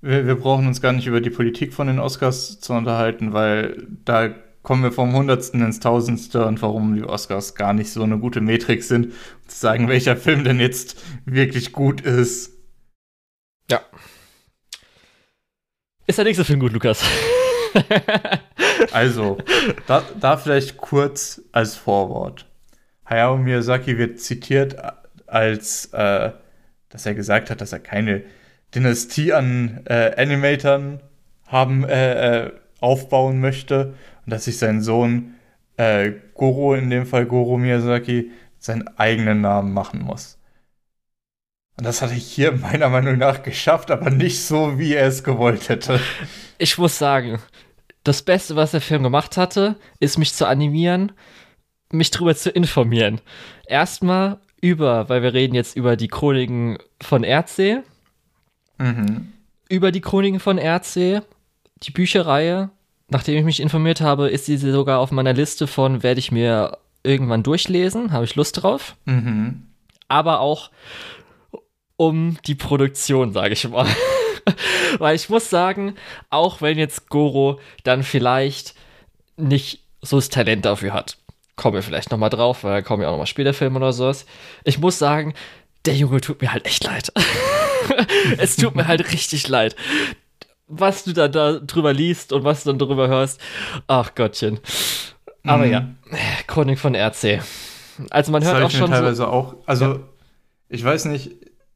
[0.00, 3.86] wir, wir brauchen uns gar nicht über die Politik von den Oscars zu unterhalten, weil
[4.04, 4.30] da
[4.68, 8.42] kommen wir vom Hundertsten ins Tausendste und warum die Oscars gar nicht so eine gute
[8.42, 12.52] Metrik sind, um zu sagen, welcher Film denn jetzt wirklich gut ist.
[13.70, 13.80] Ja.
[16.06, 17.02] Ist der nächste Film gut, Lukas?
[18.92, 19.38] Also,
[19.86, 22.46] da, da vielleicht kurz als Vorwort.
[23.06, 24.76] Hayao Miyazaki wird zitiert
[25.26, 26.32] als, äh,
[26.90, 28.22] dass er gesagt hat, dass er keine
[28.74, 31.00] Dynastie an äh, Animatoren
[31.46, 33.94] haben, äh, äh, aufbauen möchte
[34.28, 35.36] und dass sich sein Sohn
[35.78, 40.38] äh, Goro, in dem Fall Goro Miyazaki, seinen eigenen Namen machen muss.
[41.78, 45.24] Und das hat er hier meiner Meinung nach geschafft, aber nicht so, wie er es
[45.24, 45.98] gewollt hätte.
[46.58, 47.38] ich muss sagen,
[48.04, 51.12] das Beste, was der Film gemacht hatte, ist mich zu animieren,
[51.90, 53.22] mich drüber zu informieren.
[53.66, 57.78] Erstmal über, weil wir reden jetzt über die Chroniken von Erdsee,
[58.76, 59.32] Mhm.
[59.70, 61.22] über die Chroniken von Erdsee,
[61.82, 62.68] die Bücherreihe.
[63.10, 66.78] Nachdem ich mich informiert habe, ist diese sogar auf meiner Liste von, werde ich mir
[67.02, 68.96] irgendwann durchlesen, habe ich Lust drauf.
[69.06, 69.62] Mhm.
[70.08, 70.70] aber auch
[71.96, 73.86] um die Produktion, sage ich mal.
[74.98, 75.94] Weil ich muss sagen,
[76.30, 78.74] auch wenn jetzt Goro dann vielleicht
[79.36, 81.18] nicht so das Talent dafür hat,
[81.56, 84.26] kommen wir vielleicht nochmal drauf, weil da kommen ja auch nochmal später Filme oder sowas.
[84.64, 85.34] Ich muss sagen,
[85.84, 87.12] der Junge tut mir halt echt leid.
[88.38, 89.74] es tut mir halt richtig leid.
[90.68, 93.40] Was du dann da drüber liest und was du dann drüber hörst,
[93.86, 94.60] ach Gottchen.
[95.44, 95.72] Aber Mhm.
[95.72, 95.88] ja,
[96.46, 97.40] Chronik von RC.
[98.10, 99.56] Also man Das hört auch schon so, teilweise auch.
[99.66, 100.00] Also,
[100.68, 101.32] ich weiß nicht,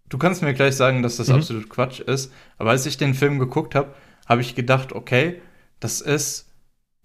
[0.09, 1.35] du kannst mir gleich sagen, dass das Mhm.
[1.37, 3.95] absolut Quatsch ist, aber als ich den Film geguckt habe,
[4.27, 5.41] habe ich gedacht, okay,
[5.81, 6.51] das ist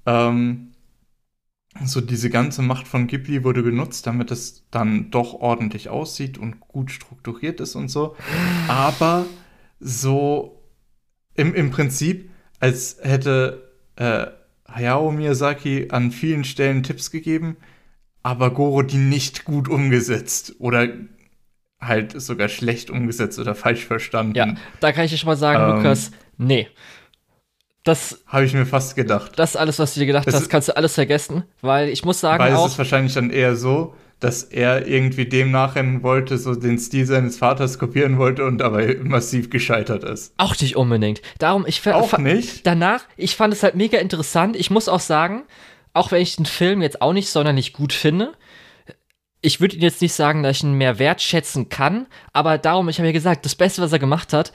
[0.06, 0.74] ähm,
[1.86, 6.60] so diese ganze Macht von Ghibli wurde genutzt, damit es dann doch ordentlich aussieht und
[6.60, 8.16] gut strukturiert ist und so.
[8.68, 9.26] Aber
[9.80, 10.57] so
[11.38, 12.30] im, im Prinzip,
[12.60, 14.28] als hätte äh,
[14.70, 17.58] Hayao Miyazaki an vielen Stellen Tipps gegeben,
[18.24, 20.90] aber Goro die nicht gut umgesetzt oder
[21.80, 24.36] halt sogar schlecht umgesetzt oder falsch verstanden.
[24.36, 25.78] Ja, da kann ich dir schon mal sagen, Ähm.
[25.78, 26.68] Lukas, nee.
[27.84, 29.40] Das, Habe ich mir fast gedacht.
[29.40, 32.20] das alles, was du dir gedacht Es hast, kannst du alles vergessen, weil ich muss
[32.20, 36.38] sagen Weil es auch, ist wahrscheinlich dann eher so, dass er irgendwie dem nachrennen wollte,
[36.38, 40.34] so den Stil seines Vaters kopieren wollte und dabei massiv gescheitert ist.
[40.38, 41.22] auch nicht unbedingt.
[41.38, 42.66] Darum, ich Auch nicht?
[42.66, 44.56] danach, ich fand es halt mega interessant.
[44.56, 45.44] Ich muss auch sagen,
[45.94, 48.34] auch wenn ich den Film jetzt auch nicht sonderlich gut finde,
[49.42, 53.08] ich würde jetzt nicht sagen, dass ich ihn mehr wertschätzen kann, aber darum, ich habe
[53.08, 54.52] ja gesagt, das Beste, was er gemacht hat,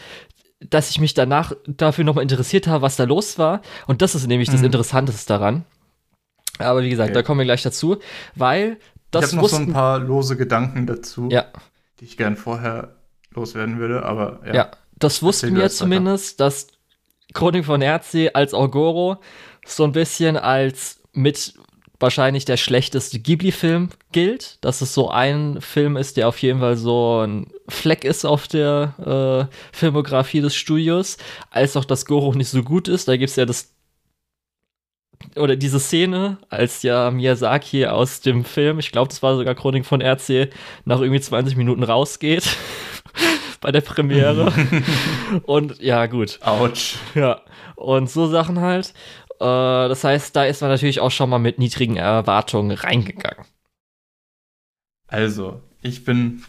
[0.60, 3.62] dass ich mich danach dafür nochmal interessiert habe, was da los war.
[3.86, 4.66] Und das ist nämlich das Mhm.
[4.66, 5.64] Interessanteste daran.
[6.58, 7.14] Aber wie gesagt, Okay.
[7.14, 7.98] da kommen wir gleich dazu,
[8.36, 8.76] weil
[9.12, 11.46] das ich habe noch so ein paar lose Gedanken dazu, ja,
[12.00, 12.96] die ich gern vorher
[13.30, 14.54] loswerden würde, aber ja.
[14.54, 15.84] ja, das wussten wir erst weiter.
[15.84, 16.66] zumindest, dass
[17.32, 19.18] Chronik von Erdsee als auch Goro
[19.64, 21.54] so ein bisschen als mit
[22.02, 24.58] wahrscheinlich der schlechteste Ghibli-Film gilt.
[24.60, 28.48] Dass es so ein Film ist, der auf jeden Fall so ein Fleck ist auf
[28.48, 31.16] der äh, Filmografie des Studios,
[31.50, 33.08] als auch dass Goro nicht so gut ist.
[33.08, 33.72] Da gibt es ja das
[35.36, 39.86] oder diese Szene, als ja Miyazaki aus dem Film, ich glaube, das war sogar Chronik
[39.86, 40.50] von RC,
[40.84, 42.56] nach irgendwie 20 Minuten rausgeht
[43.60, 44.52] bei der Premiere.
[45.46, 46.38] und ja, gut.
[46.42, 46.96] Autsch.
[47.14, 47.40] Ja.
[47.76, 48.94] Und so Sachen halt.
[49.40, 53.44] Äh, das heißt, da ist man natürlich auch schon mal mit niedrigen Erwartungen reingegangen.
[55.08, 56.44] Also, ich bin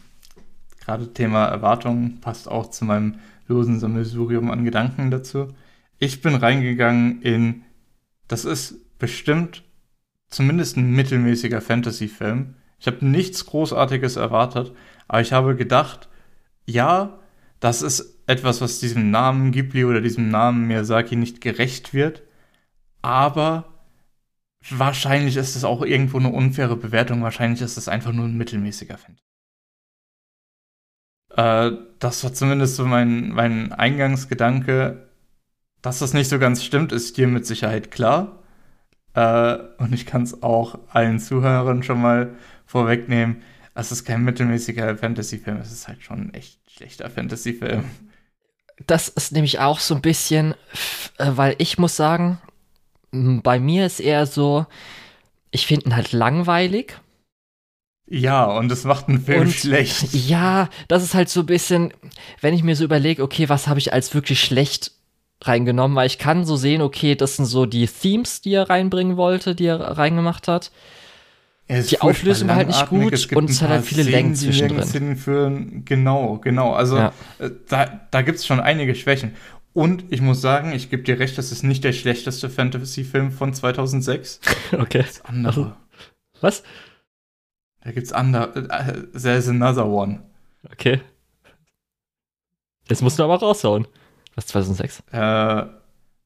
[0.85, 5.47] gerade Thema Erwartungen, passt auch zu meinem losen Sammelsurium an Gedanken dazu.
[5.99, 7.63] Ich bin reingegangen in
[8.27, 9.63] das ist bestimmt
[10.29, 12.55] zumindest ein mittelmäßiger Fantasy-Film.
[12.79, 14.73] Ich habe nichts Großartiges erwartet,
[15.07, 16.09] aber ich habe gedacht,
[16.65, 17.19] ja,
[17.59, 22.23] das ist etwas, was diesem Namen Ghibli oder diesem Namen Miyazaki nicht gerecht wird,
[23.01, 23.73] aber
[24.69, 28.97] wahrscheinlich ist es auch irgendwo eine unfaire Bewertung, wahrscheinlich ist es einfach nur ein mittelmäßiger
[28.97, 29.23] Fantasy.
[31.35, 35.09] Äh, das war zumindest so mein, mein Eingangsgedanke.
[35.83, 38.39] Dass das nicht so ganz stimmt, ist dir mit Sicherheit klar.
[39.13, 42.33] Äh, und ich kann es auch allen Zuhörern schon mal
[42.65, 43.43] vorwegnehmen.
[43.75, 47.83] Es ist kein mittelmäßiger Fantasy-Film, es ist halt schon ein echt schlechter Fantasy-Film.
[48.87, 50.55] Das ist nämlich auch so ein bisschen,
[51.17, 52.39] äh, weil ich muss sagen,
[53.11, 54.65] bei mir ist eher so,
[55.51, 56.97] ich finde ihn halt langweilig.
[58.07, 60.13] Ja, und das macht einen Film und, schlecht.
[60.13, 61.93] Ja, das ist halt so ein bisschen,
[62.39, 64.91] wenn ich mir so überlege, okay, was habe ich als wirklich schlecht
[65.47, 69.17] reingenommen, weil ich kann so sehen, okay, das sind so die Themes, die er reinbringen
[69.17, 70.71] wollte, die er reingemacht hat.
[71.69, 75.15] die Auflösung war halt nicht gut und es hat halt viele Längen zwischendrin.
[75.15, 75.85] Führen.
[75.85, 76.73] Genau, genau.
[76.73, 77.13] Also ja.
[77.39, 79.35] Äh, da, da gibt es schon einige Schwächen.
[79.73, 83.53] Und ich muss sagen, ich gebe dir recht, das ist nicht der schlechteste Fantasy-Film von
[83.53, 84.39] 2006.
[84.73, 84.99] okay.
[84.99, 85.47] Das andere.
[85.47, 85.73] Also,
[86.41, 86.63] was?
[87.83, 88.65] Da gibt's andere.
[88.65, 90.21] Uh, there's another one.
[90.71, 91.01] Okay.
[92.87, 93.87] Jetzt musst du aber raushauen.
[94.35, 95.03] Was, 2006?
[95.11, 95.63] Äh,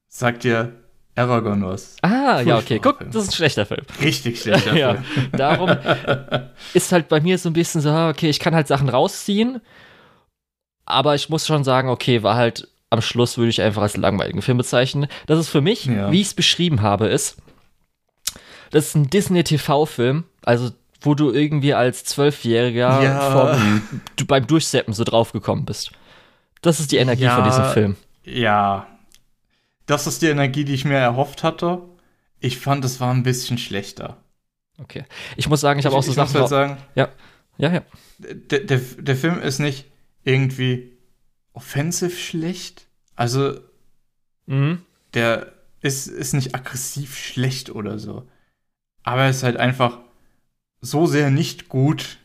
[0.08, 0.72] sagt dir
[1.18, 1.96] Aragorn was.
[2.02, 2.78] Ah, ja, okay.
[2.80, 3.84] Guck, das ist ein schlechter Film.
[4.00, 5.30] Richtig schlechter ja, Film.
[5.32, 5.70] Darum
[6.74, 9.60] ist halt bei mir so ein bisschen so, ah, okay, ich kann halt Sachen rausziehen,
[10.86, 14.40] aber ich muss schon sagen, okay, war halt am Schluss würde ich einfach als langweiligen
[14.40, 15.08] Film bezeichnen.
[15.26, 16.10] Das ist für mich, ja.
[16.10, 17.36] wie ich es beschrieben habe, ist,
[18.70, 23.58] das ist ein Disney-TV-Film, also wo du irgendwie als Zwölfjähriger ja.
[24.26, 25.92] beim Durchseppen so draufgekommen bist.
[26.62, 27.96] Das ist die Energie ja, von diesem Film.
[28.24, 28.86] Ja.
[29.86, 31.82] Das ist die Energie, die ich mir erhofft hatte.
[32.40, 34.16] Ich fand, es war ein bisschen schlechter.
[34.78, 35.04] Okay.
[35.36, 36.28] Ich muss sagen, ich habe auch so ich Sachen.
[36.28, 37.08] Ich muss halt sagen, ja.
[37.58, 37.82] Ja, ja.
[38.18, 39.86] Der, der, der Film ist nicht
[40.22, 40.96] irgendwie
[41.52, 42.86] offensiv schlecht.
[43.16, 43.58] Also,
[44.46, 44.82] mhm.
[45.14, 48.28] der ist, ist nicht aggressiv schlecht oder so.
[49.02, 49.98] Aber er ist halt einfach
[50.80, 52.18] so sehr nicht gut,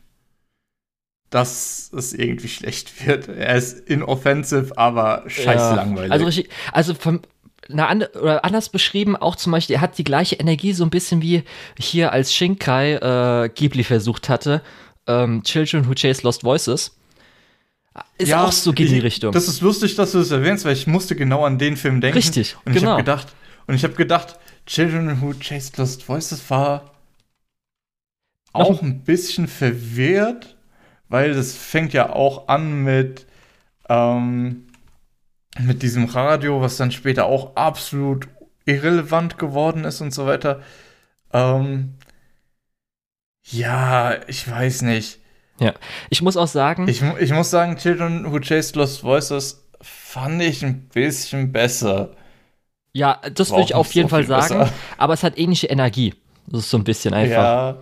[1.34, 3.26] dass es irgendwie schlecht wird.
[3.26, 5.74] Er ist inoffensive, aber scheiße ja.
[5.74, 6.12] langweilig.
[6.12, 7.22] Also, richtig, also von,
[7.66, 10.90] na, and, oder anders beschrieben, auch zum Beispiel, er hat die gleiche Energie, so ein
[10.90, 11.42] bisschen wie
[11.76, 14.62] hier als Shinkai äh, Ghibli versucht hatte,
[15.08, 16.96] ähm, Children Who Chase Lost Voices.
[18.16, 19.32] Ist ja, auch so in die Richtung.
[19.32, 22.16] Das ist lustig, dass du das erwähnst, weil ich musste genau an den Film denken.
[22.16, 22.78] Richtig, und genau.
[22.78, 23.34] ich habe gedacht,
[23.66, 26.92] und ich habe gedacht, Children Who Chase Lost Voices war
[28.52, 30.54] auch ein bisschen verwirrt
[31.08, 33.26] weil das fängt ja auch an mit,
[33.88, 34.66] ähm,
[35.60, 38.28] mit diesem Radio, was dann später auch absolut
[38.64, 40.60] irrelevant geworden ist und so weiter.
[41.32, 41.94] Ähm,
[43.44, 45.18] ja, ich weiß nicht.
[45.60, 45.74] Ja,
[46.10, 46.88] ich muss auch sagen.
[46.88, 52.16] Ich, ich muss sagen, Children Who Chased Lost Voices fand ich ein bisschen besser.
[52.92, 54.58] Ja, das würde ich auf jeden Fall sagen.
[54.58, 54.72] Besser.
[54.98, 56.14] Aber es hat ähnliche Energie.
[56.46, 57.36] Das ist so ein bisschen einfach.
[57.36, 57.76] Ja,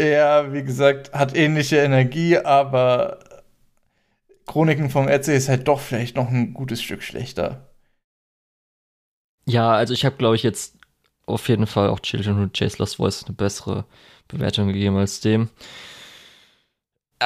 [0.00, 3.18] er, wie gesagt, hat ähnliche Energie, aber
[4.46, 7.68] Chroniken vom Etsy ist halt doch vielleicht noch ein gutes Stück schlechter.
[9.46, 10.76] Ja, also ich habe, glaube ich, jetzt
[11.26, 13.84] auf jeden Fall auch Children Who Chase Lost Voice eine bessere
[14.28, 15.48] Bewertung gegeben als dem.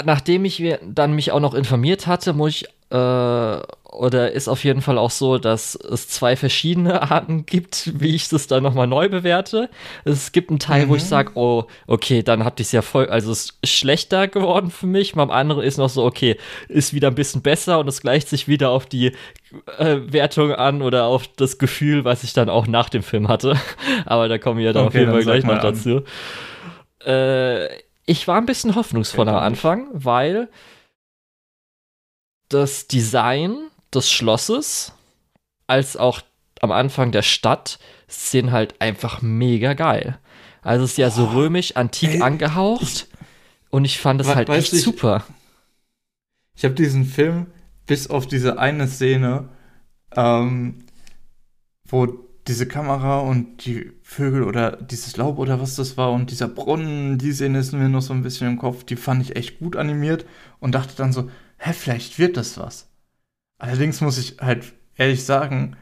[0.05, 3.63] Nachdem ich dann mich auch noch informiert hatte, muss ich äh,
[3.95, 8.29] oder ist auf jeden Fall auch so, dass es zwei verschiedene Arten gibt, wie ich
[8.29, 9.71] das dann nochmal neu bewerte.
[10.05, 10.91] Es gibt einen Teil, mhm.
[10.91, 11.09] wo ich mhm.
[11.09, 15.15] sage, oh, okay, dann hat es ja voll, also es ist schlechter geworden für mich.
[15.15, 16.37] Beim anderen ist noch so, okay,
[16.69, 19.13] ist wieder ein bisschen besser und es gleicht sich wieder auf die
[19.79, 23.57] äh, Wertung an oder auf das Gefühl, was ich dann auch nach dem Film hatte.
[24.07, 26.03] Aber da kommen wir dann okay, auf jeden Fall gleich noch dazu.
[27.07, 27.69] Äh,
[28.07, 30.49] ich war ein bisschen hoffnungsvoller am Anfang, weil
[32.49, 34.93] das Design des Schlosses
[35.67, 36.21] als auch
[36.61, 37.79] am Anfang der Stadt
[38.09, 40.19] sind halt einfach mega geil.
[40.63, 43.09] Also es ist ja so römisch, antik ey, angehaucht.
[43.71, 45.25] und ich fand es halt echt ich- super.
[46.57, 47.47] Ich habe diesen Film
[47.87, 49.49] bis auf diese eine Szene,
[50.15, 50.85] ähm,
[51.87, 52.07] wo
[52.47, 57.19] diese Kamera und die Vögel oder dieses Laub oder was das war und dieser Brunnen,
[57.19, 59.77] die Szene ist mir noch so ein bisschen im Kopf, die fand ich echt gut
[59.77, 60.25] animiert
[60.61, 62.89] und dachte dann so, hä, vielleicht wird das was.
[63.65, 65.79] Allerdings muss ich halt ehrlich sagen,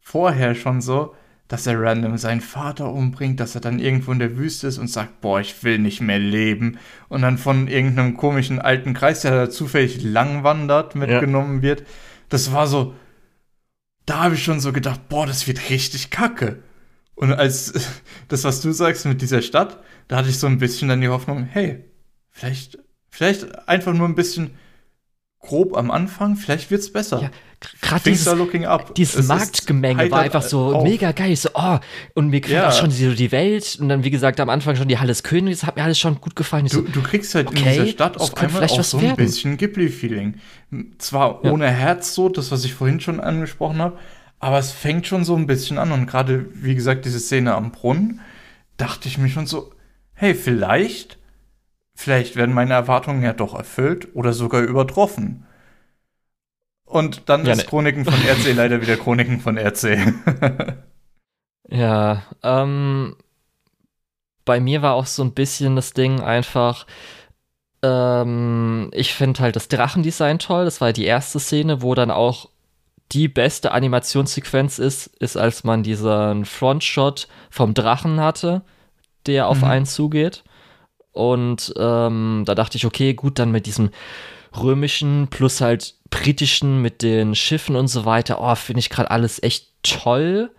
[0.00, 1.14] vorher schon so,
[1.48, 4.88] dass er random seinen Vater umbringt, dass er dann irgendwo in der Wüste ist und
[4.88, 6.78] sagt, boah, ich will nicht mehr leben.
[7.10, 11.84] Und dann von irgendeinem komischen alten Kreis, der da zufällig lang wandert, mitgenommen wird.
[12.30, 12.94] Das war so,
[14.06, 16.62] da habe ich schon so gedacht, boah, das wird richtig kacke.
[17.16, 17.74] Und als
[18.28, 21.08] das, was du sagst mit dieser Stadt, da hatte ich so ein bisschen dann die
[21.08, 21.84] Hoffnung, hey,
[22.30, 22.78] vielleicht,
[23.10, 24.52] vielleicht einfach nur ein bisschen
[25.40, 27.22] grob am Anfang, vielleicht wird's besser.
[27.22, 27.30] Ja,
[27.80, 28.88] Gerade dieses, are looking up.
[28.88, 30.84] Es dieses Marktgemenge war einfach so auf.
[30.84, 31.32] mega geil.
[31.32, 31.78] Ich So, oh,
[32.14, 32.68] und mir gefällt Ja.
[32.68, 33.78] auch schon die, die Welt.
[33.80, 35.60] Und dann, wie gesagt, am Anfang schon die Halle des Königs.
[35.60, 36.66] Das hat mir alles schon gut gefallen.
[36.66, 38.98] Du, so, du kriegst halt in okay, dieser Stadt auf einmal vielleicht auch was so
[38.98, 39.16] ein werden.
[39.16, 40.34] bisschen Ghibli-Feeling.
[40.98, 41.50] Zwar Ja.
[41.52, 43.96] ohne Herz so, das, was ich vorhin schon angesprochen habe,
[44.38, 45.92] aber es fängt schon so ein bisschen an.
[45.92, 48.20] Und gerade, wie gesagt, diese Szene am Brunnen,
[48.76, 49.72] dachte ich mir schon so,
[50.12, 51.15] hey, vielleicht,
[51.96, 55.46] vielleicht werden meine Erwartungen ja doch erfüllt oder sogar übertroffen.
[56.84, 57.66] Und dann Ja, ist ne.
[57.66, 59.98] Chroniken von RC leider wieder Chroniken von RC.
[61.68, 63.16] Ja, ähm,
[64.44, 66.86] bei mir war auch so ein bisschen das Ding einfach,
[67.82, 70.64] ähm, ich finde halt das Drachendesign toll.
[70.64, 72.50] Das war die erste Szene, wo dann auch
[73.12, 78.62] die beste Animationssequenz ist, ist, als man diesen Frontshot vom Drachen hatte,
[79.26, 79.64] der auf Mhm.
[79.64, 80.44] einen zugeht.
[81.16, 83.90] Und ähm, da dachte ich, okay, gut, dann mit diesem
[84.56, 88.40] römischen plus halt britischen mit den Schiffen und so weiter.
[88.40, 90.50] Oh, finde ich gerade alles echt toll.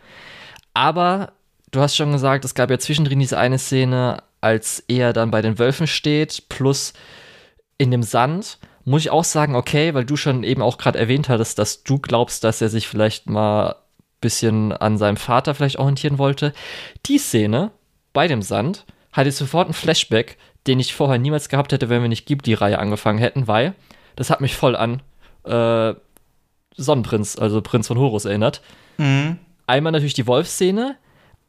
[0.74, 1.34] Aber
[1.72, 5.42] du hast schon gesagt, es gab ja zwischendrin diese eine Szene, als er dann bei
[5.42, 6.94] den Wölfen steht, plus
[7.78, 8.60] in dem Sand.
[8.84, 12.00] Muss ich auch sagen, okay, weil du schon eben auch gerade erwähnt hattest, dass du
[12.00, 13.76] glaubst, dass er sich vielleicht mal ein
[14.22, 16.54] bisschen an seinem Vater vielleicht orientieren wollte.
[17.06, 17.72] Die Szene
[18.14, 18.86] bei dem Sand
[19.18, 20.38] hatte sofort einen Flashback,
[20.68, 23.74] den ich vorher niemals gehabt hätte, wenn wir nicht Ghibli-Reihe angefangen hätten, weil
[24.16, 25.02] das hat mich voll an
[25.44, 25.94] äh,
[26.76, 28.62] Sonnenprinz, also Prinz von Horus erinnert.
[28.98, 29.40] mhm.
[29.70, 30.96] Einmal natürlich die Wolfsszene,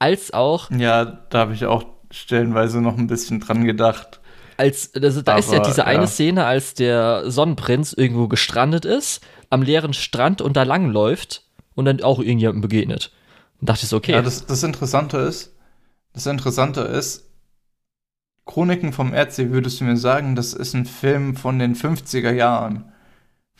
[0.00, 4.18] als auch Ja, da habe ich auch stellenweise noch ein bisschen dran gedacht.
[4.56, 6.06] als also da ist ja Aber, diese eine ja.
[6.08, 11.44] Szene, als der Sonnenprinz irgendwo gestrandet ist, am leeren Strand und da langläuft
[11.76, 13.12] und dann auch irgendjemandem begegnet.
[13.60, 15.54] Und dachte ich so, okay, Ja, das, das Interessante ist,
[16.12, 17.27] das Interessante ist,
[18.48, 22.90] Chroniken vom RC, würdest du mir sagen, das ist ein Film von den 50er Jahren.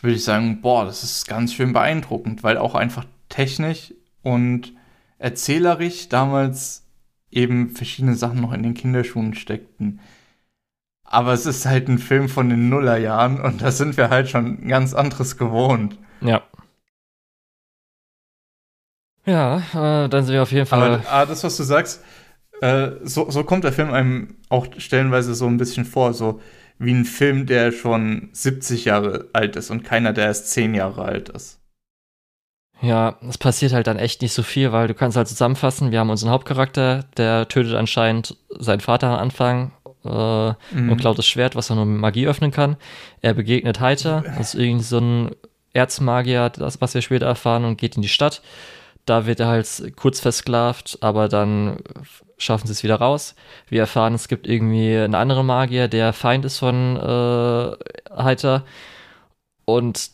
[0.01, 4.73] Würde ich sagen, boah, das ist ganz schön beeindruckend, weil auch einfach technisch und
[5.19, 6.87] erzählerisch damals
[7.29, 9.99] eben verschiedene Sachen noch in den Kinderschuhen steckten.
[11.03, 14.67] Aber es ist halt ein Film von den Nullerjahren und da sind wir halt schon
[14.67, 15.97] ganz anderes gewohnt.
[16.21, 16.41] ja.
[19.25, 20.81] Ja, äh, dann sind wir auf jeden Fall.
[20.81, 22.03] Aber ah, das, was du sagst,
[22.61, 26.41] äh, so, so kommt der Film einem auch stellenweise so ein bisschen vor, so
[26.77, 31.03] wie ein Film, der schon 70 Jahre alt ist und keiner, der erst 10 Jahre
[31.03, 31.59] alt ist.
[32.81, 35.99] Ja, es passiert halt dann echt nicht so viel, weil du kannst halt zusammenfassen, wir
[35.99, 39.71] haben unseren Hauptcharakter, der tötet anscheinend seinen Vater am Anfang
[40.05, 40.89] äh, Mhm.
[40.91, 42.77] und klaut das Schwert, was er nur mit Magie öffnen kann.
[43.21, 45.31] Er begegnet Heiter, das ist irgendwie so ein
[45.73, 48.41] Erzmagier, das, was wir später erfahren, und geht in die Stadt.
[49.09, 51.77] Da wird er halt kurz versklavt, aber dann
[52.37, 53.33] schaffen sie es wieder raus.
[53.67, 57.71] Wir erfahren, es gibt irgendwie einen anderen Magier, der Feind ist von äh,
[58.15, 58.65] Heiter.
[59.65, 60.11] Und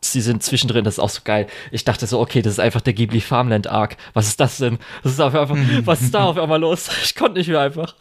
[0.00, 1.48] sie sind zwischendrin, das ist auch so geil.
[1.72, 3.96] Ich dachte so, okay, das ist einfach der Ghibli Farmland Arc.
[4.14, 4.78] Was ist das denn?
[5.02, 5.50] Das ist einfach,
[5.84, 6.88] was ist da auf einmal los?
[7.02, 7.96] Ich konnte nicht mehr einfach.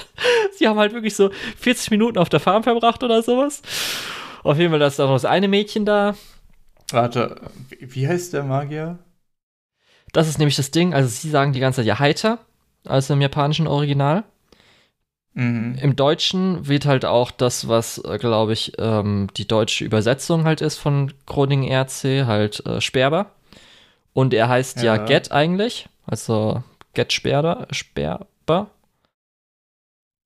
[0.58, 3.62] sie haben halt wirklich so 40 Minuten auf der Farm verbracht oder sowas.
[4.42, 6.16] Auf jeden Fall, da ist auch noch das eine Mädchen da.
[6.90, 7.40] Warte,
[7.80, 8.98] wie heißt der Magier?
[10.12, 10.94] Das ist nämlich das Ding.
[10.94, 12.38] Also, sie sagen die ganze Zeit ja heiter,
[12.84, 14.24] also im japanischen Original.
[15.34, 15.78] Mhm.
[15.80, 20.76] Im Deutschen wird halt auch das, was, glaube ich, ähm, die deutsche Übersetzung halt ist
[20.76, 23.30] von Groningen RC, halt äh, Sperber.
[24.12, 25.04] Und er heißt ja, Ja.
[25.06, 28.68] Get eigentlich, also Get Sperber, Sperber.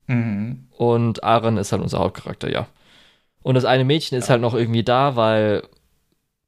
[0.09, 0.67] Mhm.
[0.77, 2.67] Und Aaron ist halt unser Hauptcharakter, ja.
[3.43, 5.63] Und das eine Mädchen ist halt noch irgendwie da, weil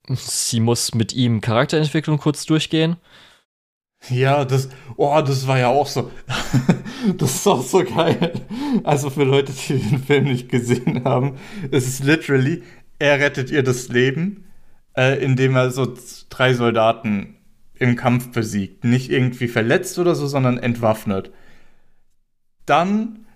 [0.09, 2.97] sie muss mit ihm Charakterentwicklung kurz durchgehen.
[4.11, 6.11] Ja, das, oh, das war ja auch so.
[7.19, 8.33] das ist auch so geil.
[8.85, 11.37] Also für Leute, die den Film nicht gesehen haben,
[11.71, 12.63] es ist literally,
[12.99, 14.45] er rettet ihr das Leben,
[14.97, 15.95] äh, indem er so
[16.31, 17.37] drei Soldaten
[17.75, 18.85] im Kampf besiegt.
[18.85, 21.31] Nicht irgendwie verletzt oder so, sondern entwaffnet.
[22.67, 23.27] Dann,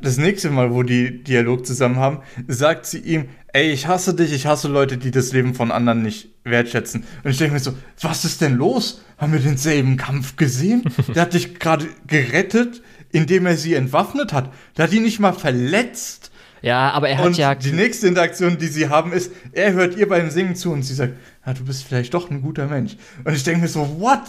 [0.00, 4.32] das nächste Mal, wo die Dialog zusammen haben, sagt sie ihm, ey, ich hasse dich,
[4.32, 7.04] ich hasse Leute, die das Leben von anderen nicht wertschätzen.
[7.22, 9.02] Und ich denke mir so, was ist denn los?
[9.16, 10.82] Haben wir denselben Kampf gesehen?
[11.14, 14.52] Der hat dich gerade gerettet, indem er sie entwaffnet hat.
[14.76, 16.30] Der hat ihn nicht mal verletzt.
[16.64, 17.54] Ja, aber er hat und ja.
[17.54, 20.94] Die nächste Interaktion, die sie haben, ist, er hört ihr beim Singen zu und sie
[20.94, 21.12] sagt,
[21.46, 22.96] ja, du bist vielleicht doch ein guter Mensch.
[23.22, 24.22] Und ich denke mir so, what?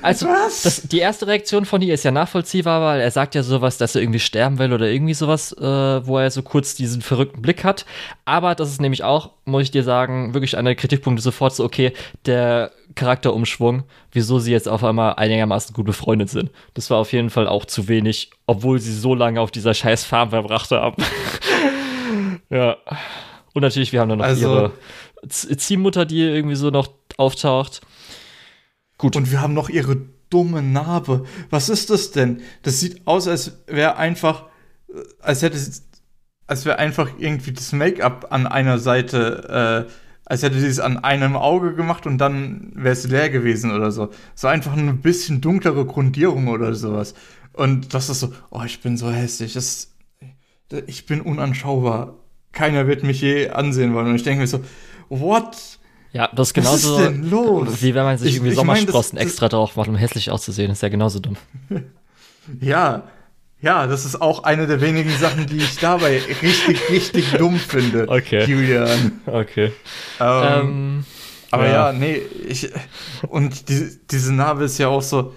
[0.00, 0.62] Also, Was?
[0.62, 3.94] Das, die erste Reaktion von ihr ist ja nachvollziehbar, weil er sagt ja sowas, dass
[3.94, 5.60] er irgendwie sterben will oder irgendwie sowas, äh,
[6.06, 7.84] wo er so kurz diesen verrückten Blick hat.
[8.24, 11.62] Aber das ist nämlich auch, muss ich dir sagen, wirklich einer der Kritikpunkte sofort so,
[11.62, 11.92] okay,
[12.24, 16.50] der Charakterumschwung, wieso sie jetzt auf einmal einigermaßen gut befreundet sind.
[16.74, 20.04] Das war auf jeden Fall auch zu wenig, obwohl sie so lange auf dieser scheiß
[20.04, 20.96] Farm verbracht haben.
[22.50, 22.76] ja.
[23.54, 24.72] Und natürlich, wir haben dann noch also, ihre
[25.28, 27.82] Ziehmutter, die irgendwie so noch auftaucht.
[28.98, 29.16] Gut.
[29.16, 29.96] Und wir haben noch ihre
[30.30, 31.24] dumme Narbe.
[31.50, 32.40] Was ist das denn?
[32.62, 34.46] Das sieht aus, als wäre einfach,
[35.20, 35.58] als hätte,
[36.46, 39.92] als wäre einfach irgendwie das Make-up an einer Seite, äh,
[40.24, 43.90] als hätte sie es an einem Auge gemacht und dann wäre es leer gewesen oder
[43.90, 44.10] so.
[44.34, 47.14] So einfach eine bisschen dunklere Grundierung oder sowas.
[47.52, 49.52] Und das ist so, oh, ich bin so hässlich.
[49.52, 49.94] Das,
[50.86, 52.21] ich bin unanschaubar.
[52.52, 54.08] Keiner wird mich je ansehen wollen.
[54.08, 54.60] Und ich denke mir so,
[55.08, 55.56] what?
[56.12, 57.82] Ja, das ist genauso, Was ist denn los?
[57.82, 60.68] wie wenn man sich ich, irgendwie Sommersprossen mein, extra drauf macht, um hässlich auszusehen.
[60.68, 61.36] Das ist ja genauso dumm.
[62.60, 63.04] ja,
[63.62, 68.08] ja, das ist auch eine der wenigen Sachen, die ich dabei richtig, richtig dumm finde,
[68.08, 68.44] okay.
[68.44, 69.20] Julian.
[69.24, 69.72] Okay.
[70.20, 71.04] Ähm, ähm,
[71.52, 71.72] aber ja.
[71.72, 72.70] ja, nee, ich,
[73.28, 75.32] und die, diese Narbe ist ja auch so,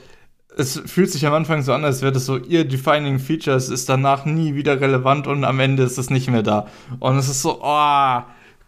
[0.57, 3.69] es fühlt sich am Anfang so an, als wäre das so ihr defining Feature, es
[3.69, 6.67] ist danach nie wieder relevant und am Ende ist es nicht mehr da.
[6.99, 8.19] Und es ist so, oh,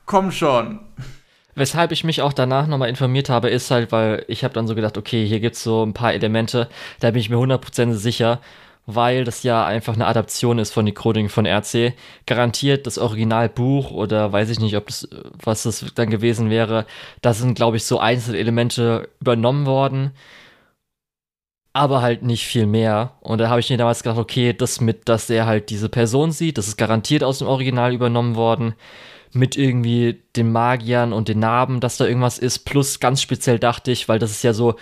[0.06, 0.80] komm schon.
[1.56, 4.76] Weshalb ich mich auch danach nochmal informiert habe, ist halt, weil ich habe dann so
[4.76, 6.70] gedacht, okay, hier gibt es so ein paar Elemente,
[7.00, 8.40] da bin ich mir 100% sicher,
[8.86, 11.94] weil das ja einfach eine Adaption ist von die Chronik von RC.
[12.26, 15.08] Garantiert das Originalbuch oder weiß ich nicht, ob das,
[15.44, 16.86] was das dann gewesen wäre,
[17.22, 20.12] da sind, glaube ich, so einzelne Elemente übernommen worden,
[21.78, 23.14] aber halt nicht viel mehr.
[23.20, 26.32] Und da habe ich mir damals gedacht, okay, das mit, dass er halt diese Person
[26.32, 28.74] sieht, das ist garantiert aus dem Original übernommen worden
[29.32, 32.60] mit irgendwie den Magiern und den Narben, dass da irgendwas ist.
[32.60, 34.76] Plus ganz speziell dachte ich, weil das ist ja so,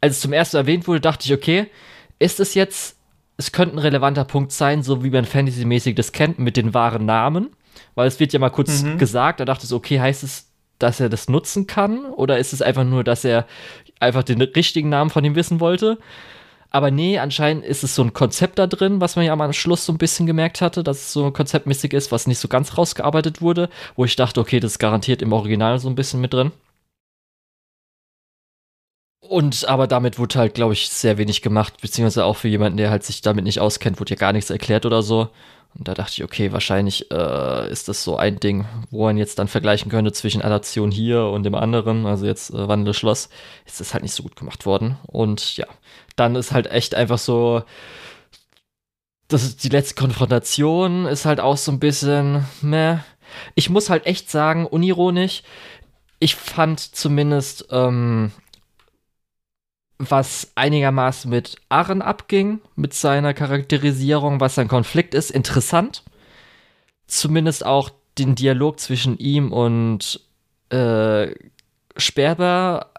[0.00, 1.66] als es zum ersten erwähnt wurde, dachte ich, okay,
[2.18, 2.96] ist es jetzt,
[3.36, 7.04] es könnte ein relevanter Punkt sein, so wie man Fantasy-mäßig das kennt, mit den wahren
[7.04, 7.50] Namen.
[7.94, 8.96] Weil es wird ja mal kurz mhm.
[8.96, 12.06] gesagt, da dachte ich, okay, heißt es, dass er das nutzen kann?
[12.06, 13.46] Oder ist es einfach nur, dass er
[14.00, 15.98] einfach den richtigen Namen von ihm wissen wollte?
[16.70, 19.86] Aber nee, anscheinend ist es so ein Konzept da drin, was man ja am Schluss
[19.86, 23.40] so ein bisschen gemerkt hatte, dass es so konzeptmäßig ist, was nicht so ganz rausgearbeitet
[23.40, 26.52] wurde, wo ich dachte, okay, das ist garantiert im Original so ein bisschen mit drin.
[29.20, 32.90] Und aber damit wurde halt, glaube ich, sehr wenig gemacht, beziehungsweise auch für jemanden, der
[32.90, 35.30] halt sich damit nicht auskennt, wurde ja gar nichts erklärt oder so.
[35.78, 39.38] Und da dachte ich, okay, wahrscheinlich äh, ist das so ein Ding, wo man jetzt
[39.38, 43.28] dann vergleichen könnte zwischen Adaption hier und dem anderen, also jetzt äh, Wandel Schloss,
[43.66, 44.96] ist das halt nicht so gut gemacht worden.
[45.06, 45.66] Und ja,
[46.16, 47.62] dann ist halt echt einfach so,
[49.28, 52.98] das die letzte Konfrontation, ist halt auch so ein bisschen, meh.
[53.54, 55.42] Ich muss halt echt sagen, unironisch,
[56.20, 58.32] ich fand zumindest, ähm,
[59.98, 66.02] was einigermaßen mit Arren abging, mit seiner Charakterisierung, was sein Konflikt ist, interessant.
[67.06, 70.20] Zumindest auch den Dialog zwischen ihm und
[70.70, 71.34] äh,
[71.96, 72.90] Sperber,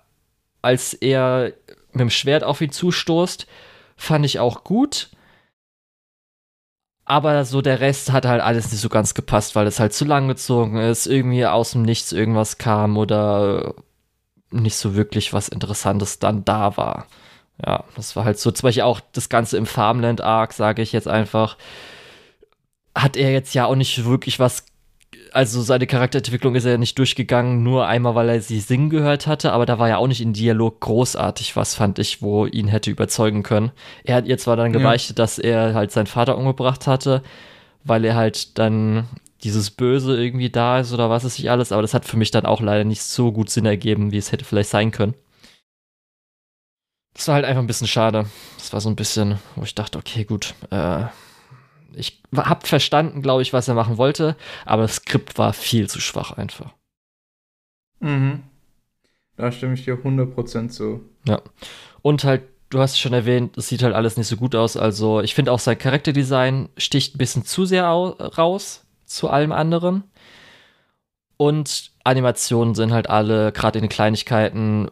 [0.62, 1.54] als er
[1.92, 3.48] mit dem Schwert auf ihn zustoßt,
[3.96, 5.10] fand ich auch gut.
[7.06, 10.04] Aber so der Rest hat halt alles nicht so ganz gepasst, weil es halt zu
[10.04, 13.76] lang gezogen ist, irgendwie aus dem Nichts irgendwas kam oder
[14.52, 17.08] nicht so wirklich was Interessantes dann da war.
[17.66, 20.92] Ja, das war halt so, zum Beispiel auch das Ganze im Farmland Arc, sage ich
[20.92, 21.58] jetzt einfach,
[22.96, 24.66] hat er jetzt ja auch nicht wirklich was,
[25.32, 29.54] also seine Charakterentwicklung ist ja nicht durchgegangen, nur einmal, weil er sie singen gehört hatte,
[29.54, 32.92] aber da war ja auch nicht in Dialog großartig was, fand ich, wo ihn hätte
[32.92, 33.72] überzeugen können.
[34.04, 35.24] Er hat ihr zwar dann gebeichtet, ja.
[35.24, 37.24] dass er halt seinen Vater umgebracht hatte,
[37.84, 39.08] weil er halt dann
[39.44, 42.32] dieses Böse irgendwie da ist oder was ist nicht alles, aber das hat für mich
[42.32, 45.14] dann auch leider nicht so gut Sinn ergeben, wie es hätte vielleicht sein können.
[47.14, 48.28] Das war halt einfach ein bisschen schade.
[48.58, 51.06] Das war so ein bisschen, wo ich dachte, okay, gut, äh,
[51.94, 54.36] ich hab verstanden, glaube ich, was er machen wollte,
[54.66, 56.74] aber das Skript war viel zu schwach einfach.
[58.00, 58.44] Mhm.
[59.36, 61.02] Da stimme ich dir 100% zu.
[61.26, 61.42] Ja.
[62.02, 64.78] Und halt, du hast schon erwähnt, es sieht halt alles nicht so gut aus.
[64.78, 70.04] Also, ich finde auch sein Charakterdesign sticht ein bisschen zu sehr raus zu allem anderen.
[71.38, 74.90] Und Animationen sind halt alle, gerade in den Kleinigkeiten,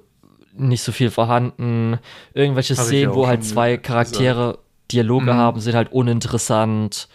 [0.53, 1.99] nicht so viel vorhanden.
[2.33, 4.59] Irgendwelche Hab Szenen, wo halt zwei Charaktere gesagt.
[4.91, 5.37] Dialoge mhm.
[5.37, 7.07] haben, sind halt uninteressant.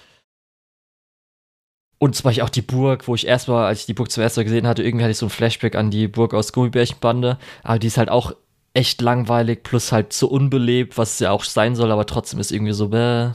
[1.98, 4.66] Und zum Beispiel auch die Burg, wo ich erstmal, als ich die Burg zuerst gesehen
[4.66, 7.38] hatte, irgendwie hatte ich so ein Flashback an die Burg aus Gummibärchenbande.
[7.62, 8.32] Aber die ist halt auch
[8.74, 12.52] echt langweilig, plus halt so unbelebt, was es ja auch sein soll, aber trotzdem ist
[12.52, 13.30] irgendwie so, bäh.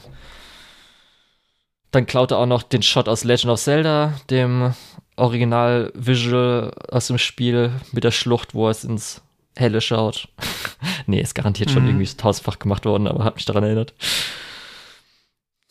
[1.96, 4.74] Dann klaut er auch noch den Shot aus Legend of Zelda, dem
[5.16, 9.22] Original-Visual aus dem Spiel mit der Schlucht, wo es ins
[9.56, 10.28] Helle schaut.
[11.06, 11.88] nee, ist garantiert schon mhm.
[11.88, 13.94] irgendwie tausendfach gemacht worden, aber hat mich daran erinnert.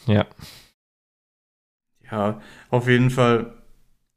[0.08, 0.26] Ja.
[2.10, 3.54] Ja, auf jeden Fall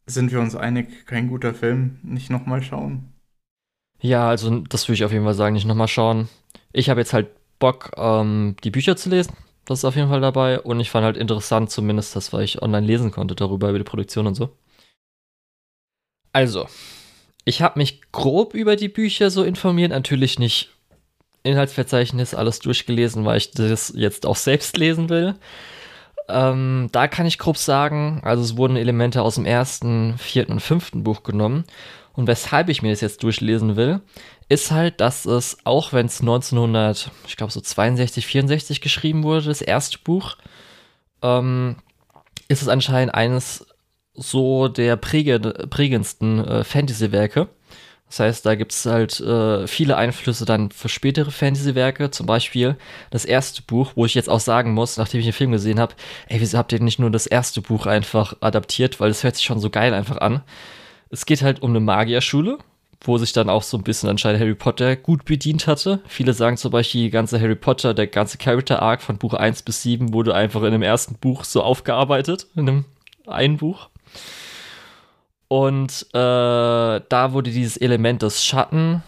[0.07, 1.99] sind wir uns einig, kein guter Film.
[2.03, 3.13] Nicht nochmal schauen.
[4.01, 6.31] Ja, also das würde ich auf jeden Fall sagen, nicht nochmal schauen.
[6.73, 7.29] Ich habe jetzt halt
[7.59, 9.37] Bock, ähm, die Bücher zu lesen.
[9.69, 10.61] Das ist auf jeden Fall dabei.
[10.61, 13.85] Und ich fand halt interessant, zumindest das, weil ich online lesen konnte darüber, über die
[13.85, 14.57] Produktion und so.
[16.33, 16.69] Also,
[17.45, 19.91] ich habe mich grob über die Bücher so informiert.
[19.91, 20.71] Natürlich nicht
[21.43, 25.35] Inhaltsverzeichnis, alles durchgelesen, weil ich das jetzt auch selbst lesen will.
[26.31, 30.61] Ähm, da kann ich grob sagen, also es wurden Elemente aus dem ersten, vierten und
[30.61, 31.65] fünften Buch genommen.
[32.15, 34.01] Und weshalb ich mir das jetzt durchlesen will,
[34.49, 39.47] ist halt, dass es, auch wenn es 1900, ich glaube so 62, 64 geschrieben wurde,
[39.47, 40.37] das erste Buch,
[41.23, 41.77] ähm,
[42.49, 43.67] ist es anscheinend eines
[44.15, 47.49] so der präge, prägendsten äh, Fantasy-Werke.
[48.09, 52.11] Das heißt, da gibt es halt äh, viele Einflüsse dann für spätere Fantasy-Werke.
[52.11, 52.77] Zum Beispiel
[53.11, 55.95] das erste Buch, wo ich jetzt auch sagen muss, nachdem ich den Film gesehen habe,
[56.27, 58.99] ey, wieso habt ihr nicht nur das erste Buch einfach adaptiert?
[58.99, 60.43] Weil es hört sich schon so geil einfach an.
[61.11, 62.59] Es geht halt um eine Magierschule,
[63.01, 66.01] wo sich dann auch so ein bisschen anscheinend Harry Potter gut bedient hatte.
[66.07, 69.63] Viele sagen zum Beispiel, die ganze Harry Potter, der ganze Character Arc von Buch 1
[69.63, 72.85] bis 7 wurde einfach in dem ersten Buch so aufgearbeitet, in einem
[73.27, 73.89] einen Buch.
[75.49, 76.17] Und äh,
[77.09, 79.03] da wurde dieses Element des Schatten,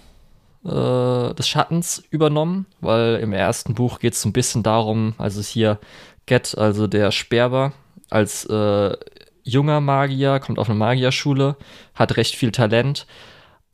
[0.65, 5.43] äh, des Schattens übernommen, weil im ersten Buch geht es so ein bisschen darum, also
[5.43, 5.79] hier
[6.27, 7.73] Get, also der Sperber,
[8.09, 8.97] als äh,
[9.43, 11.57] junger Magier, kommt auf eine Magierschule,
[11.95, 13.07] hat recht viel Talent,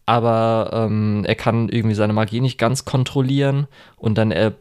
[0.07, 4.55] aber ähm, er kann irgendwie seine Magie nicht ganz kontrollieren und dann er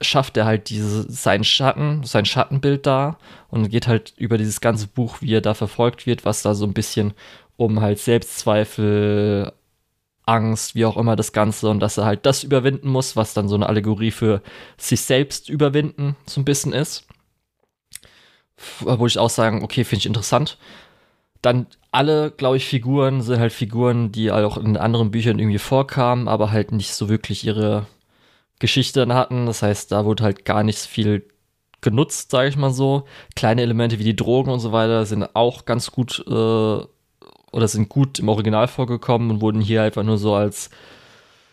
[0.00, 3.18] schafft er halt diese, sein Schatten, sein Schattenbild da
[3.48, 6.66] und geht halt über dieses ganze Buch, wie er da verfolgt wird, was da so
[6.66, 7.14] ein bisschen
[7.56, 9.52] um halt Selbstzweifel,
[10.26, 13.48] Angst, wie auch immer das Ganze und dass er halt das überwinden muss, was dann
[13.48, 14.42] so eine Allegorie für
[14.76, 17.06] sich selbst überwinden so ein bisschen ist.
[18.80, 20.58] Wo ich auch sagen, okay, finde ich interessant.
[21.42, 26.28] Dann alle, glaube ich, Figuren sind halt Figuren, die auch in anderen Büchern irgendwie vorkamen,
[26.28, 27.86] aber halt nicht so wirklich ihre
[28.58, 29.46] Geschichte hatten.
[29.46, 31.26] Das heißt, da wurde halt gar nicht viel
[31.80, 33.04] genutzt, sage ich mal so.
[33.34, 37.88] Kleine Elemente wie die Drogen und so weiter sind auch ganz gut äh, oder sind
[37.88, 40.70] gut im Original vorgekommen und wurden hier einfach nur so als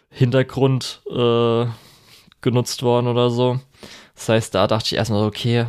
[0.10, 1.66] Hintergrund äh,
[2.42, 3.60] genutzt worden oder so.
[4.16, 5.66] Das heißt, da dachte ich erstmal, okay,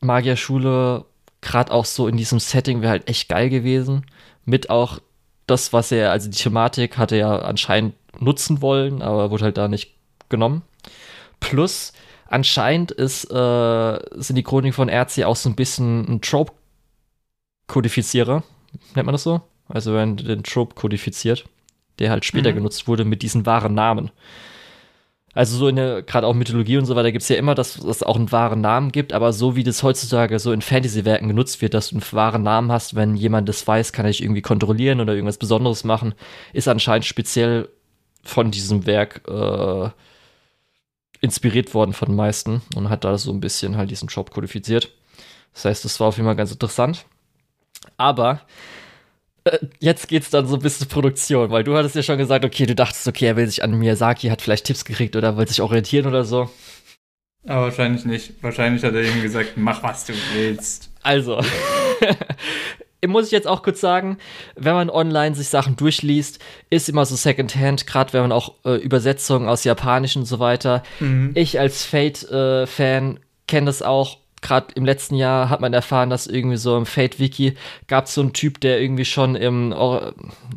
[0.00, 1.04] Magierschule,
[1.46, 4.06] gerade auch so in diesem Setting wäre halt echt geil gewesen.
[4.44, 5.00] Mit auch
[5.46, 9.68] das, was er, also die Thematik hatte er anscheinend nutzen wollen, aber wurde halt da
[9.68, 9.94] nicht
[10.28, 10.62] genommen.
[11.40, 11.92] Plus,
[12.28, 18.42] anscheinend ist, äh, sind die Chroniken von RC auch so ein bisschen ein Trope-Kodifizierer
[18.94, 19.42] nennt man das so?
[19.68, 21.44] Also wenn den Trope kodifiziert,
[21.98, 22.56] der halt später mhm.
[22.56, 24.10] genutzt wurde mit diesen wahren Namen.
[25.36, 27.76] Also so in der, gerade auch Mythologie und so weiter, gibt es ja immer, dass
[27.76, 31.60] es auch einen wahren Namen gibt, aber so wie das heutzutage so in Fantasy-Werken genutzt
[31.60, 34.40] wird, dass du einen wahren Namen hast, wenn jemand das weiß, kann er dich irgendwie
[34.40, 36.14] kontrollieren oder irgendwas Besonderes machen,
[36.54, 37.68] ist anscheinend speziell
[38.24, 39.90] von diesem Werk äh,
[41.20, 44.90] inspiriert worden von den meisten und hat da so ein bisschen halt diesen Job kodifiziert.
[45.52, 47.04] Das heißt, das war auf jeden Fall ganz interessant.
[47.98, 48.40] Aber
[49.80, 52.74] jetzt geht's dann so ein bisschen Produktion, weil du hattest ja schon gesagt, okay, du
[52.74, 56.06] dachtest, okay, er will sich an Miyazaki, hat vielleicht Tipps gekriegt oder will sich orientieren
[56.06, 56.50] oder so.
[57.46, 58.42] Aber wahrscheinlich nicht.
[58.42, 60.90] Wahrscheinlich hat er ihm gesagt, mach was du willst.
[61.02, 61.40] Also,
[63.06, 64.18] muss ich jetzt auch kurz sagen,
[64.56, 66.40] wenn man online sich Sachen durchliest,
[66.70, 70.82] ist immer so Secondhand, gerade wenn man auch äh, Übersetzungen aus Japanisch und so weiter.
[70.98, 71.30] Mhm.
[71.34, 76.26] Ich als Fate-Fan äh, kenne das auch gerade im letzten Jahr hat man erfahren, dass
[76.26, 77.56] irgendwie so im Fate-Wiki
[77.86, 79.74] gab es so einen Typ, der irgendwie schon im,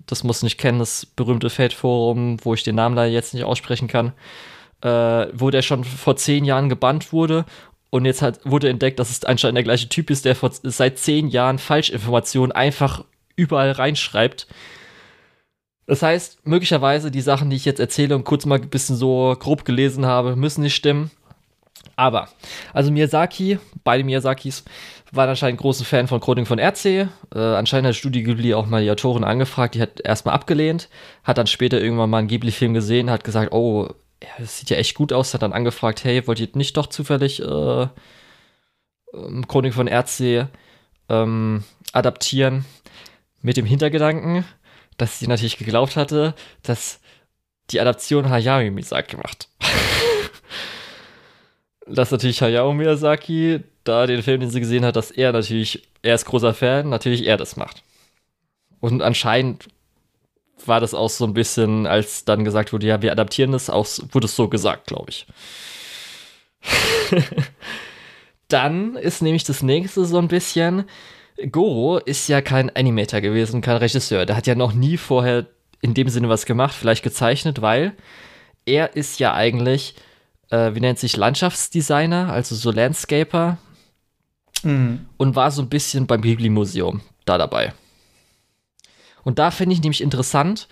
[0.06, 3.88] das muss nicht kennen, das berühmte Fate-Forum, wo ich den Namen leider jetzt nicht aussprechen
[3.88, 4.14] kann,
[4.82, 7.46] äh, wo der schon vor zehn Jahren gebannt wurde
[7.90, 11.00] und jetzt hat, wurde entdeckt, dass es anscheinend der gleiche Typ ist, der vor, seit
[11.00, 13.04] zehn Jahren Falschinformationen einfach
[13.36, 14.48] überall reinschreibt.
[15.88, 19.36] Das heißt, möglicherweise die Sachen, die ich jetzt erzähle und kurz mal ein bisschen so
[19.40, 21.10] grob gelesen habe, müssen nicht stimmen.
[21.96, 22.30] Aber,
[22.74, 24.64] also Miyazaki, beide Miyazakis,
[25.12, 26.86] waren anscheinend großen Fan von Chronik von RC.
[26.86, 30.90] Äh, anscheinend hat Studio Ghibli auch mal die Autorin angefragt, die hat erstmal abgelehnt,
[31.24, 33.90] hat dann später irgendwann mal einen Ghibli-Film gesehen, hat gesagt, oh,
[34.38, 37.42] das sieht ja echt gut aus, hat dann angefragt, hey, wollt ihr nicht doch zufällig
[37.42, 37.88] äh,
[39.14, 40.48] ähm, Chronik von RC
[41.10, 42.66] ähm, adaptieren?
[43.42, 44.44] Mit dem Hintergedanken,
[44.98, 47.00] dass sie natürlich geglaubt hatte, dass
[47.72, 49.49] die Adaption Hayao Miyazaki macht.
[51.90, 56.16] Dass natürlich Hayao Miyazaki, da den Film, den sie gesehen hat, dass er natürlich, er
[56.16, 57.84] ist großer Fan, natürlich er das macht.
[58.80, 59.68] Und anscheinend
[60.66, 63.88] war das auch so ein bisschen, als dann gesagt wurde, ja, wir adaptieren das, auch,
[64.12, 65.28] wurde es so gesagt, glaube ich.
[68.48, 70.86] dann ist nämlich das nächste so ein bisschen,
[71.52, 74.26] Goro ist ja kein Animator gewesen, kein Regisseur.
[74.26, 75.46] Der hat ja noch nie vorher
[75.82, 77.94] in dem Sinne was gemacht, vielleicht gezeichnet, weil
[78.66, 79.96] er ist ja eigentlich
[80.50, 83.58] äh, wie nennt sich, Landschaftsdesigner, also so Landscaper.
[84.64, 85.06] Mhm.
[85.18, 87.74] Und war so ein bisschen beim Ghibli-Museum da dabei.
[89.24, 90.68] Und da finde ich nämlich interessant,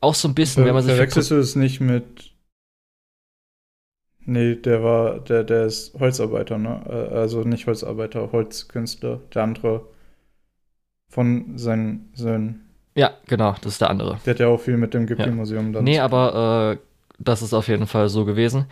[0.00, 0.94] auch so ein bisschen, Ver wenn man sich.
[0.94, 2.32] Verwechselst du es nicht mit.
[4.24, 6.82] Nee, der war, der, der ist Holzarbeiter, ne?
[6.88, 9.20] Äh, also nicht Holzarbeiter, Holzkünstler.
[9.34, 9.86] Der andere
[11.08, 12.68] von seinen Söhnen.
[12.94, 14.20] Ja, genau, das ist der andere.
[14.24, 15.72] Der hat ja auch viel mit dem Ghibli-Museum ja.
[15.72, 15.84] dann.
[15.84, 16.78] Nee, aber äh,
[17.18, 18.66] das ist auf jeden Fall so gewesen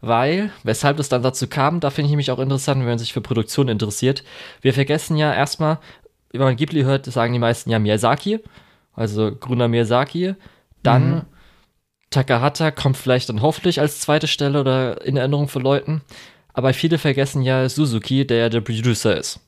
[0.00, 3.12] weil, weshalb es dann dazu kam, da finde ich mich auch interessant, wenn man sich
[3.12, 4.22] für Produktion interessiert.
[4.60, 5.78] Wir vergessen ja erstmal,
[6.32, 8.40] wenn man Ghibli hört, sagen die meisten ja Miyazaki,
[8.94, 10.34] also Gründer Miyazaki.
[10.82, 11.22] Dann mhm.
[12.10, 16.02] Takahata kommt vielleicht dann hoffentlich als zweite Stelle oder in Erinnerung für Leuten.
[16.52, 19.40] Aber viele vergessen ja Suzuki, der ja der Producer ist.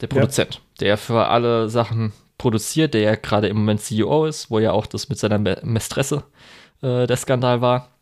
[0.00, 0.60] Der Produzent, ja.
[0.80, 4.86] der für alle Sachen produziert, der ja gerade im Moment CEO ist, wo ja auch
[4.86, 6.22] das mit seiner Mestresse
[6.82, 7.95] äh, der Skandal war.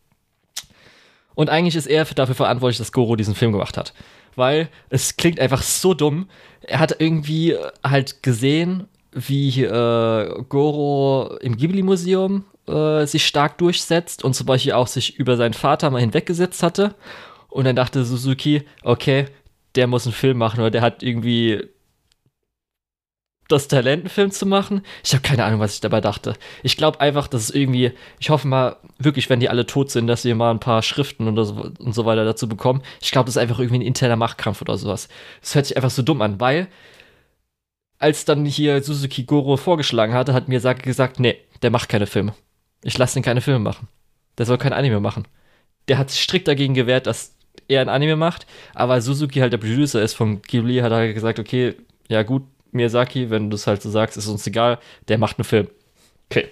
[1.35, 3.93] Und eigentlich ist er dafür verantwortlich, dass Goro diesen Film gemacht hat.
[4.35, 6.27] Weil es klingt einfach so dumm.
[6.61, 14.33] Er hat irgendwie halt gesehen, wie äh, Goro im Ghibli-Museum äh, sich stark durchsetzt und
[14.33, 16.95] zum Beispiel auch sich über seinen Vater mal hinweggesetzt hatte.
[17.49, 19.25] Und dann dachte Suzuki, okay,
[19.75, 21.63] der muss einen Film machen oder der hat irgendwie
[23.47, 24.81] das Talent, einen Film zu machen.
[25.03, 26.33] Ich habe keine Ahnung, was ich dabei dachte.
[26.63, 30.07] Ich glaube einfach, dass es irgendwie, ich hoffe mal wirklich, wenn die alle tot sind,
[30.07, 32.81] dass wir mal ein paar Schriften und so, und so weiter dazu bekommen.
[33.01, 35.07] Ich glaube, das ist einfach irgendwie ein interner Machtkampf oder sowas.
[35.41, 36.67] Das hört sich einfach so dumm an, weil
[37.99, 42.33] als dann hier Suzuki Goro vorgeschlagen hatte, hat mir gesagt, nee, der macht keine Filme.
[42.83, 43.87] Ich lasse den keine Filme machen.
[44.37, 45.27] Der soll kein Anime machen.
[45.87, 47.35] Der hat sich strikt dagegen gewehrt, dass
[47.67, 51.39] er ein Anime macht, aber Suzuki halt der Producer ist von Ghibli, hat er gesagt,
[51.39, 51.75] okay,
[52.09, 55.45] ja gut, Miyazaki, wenn du es halt so sagst, ist uns egal, der macht einen
[55.45, 55.67] Film.
[56.29, 56.49] Okay.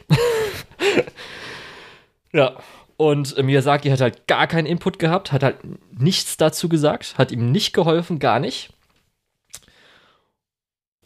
[2.33, 2.57] ja.
[2.95, 5.57] Und Miyazaki hat halt gar keinen Input gehabt, hat halt
[5.91, 8.69] nichts dazu gesagt, hat ihm nicht geholfen, gar nicht.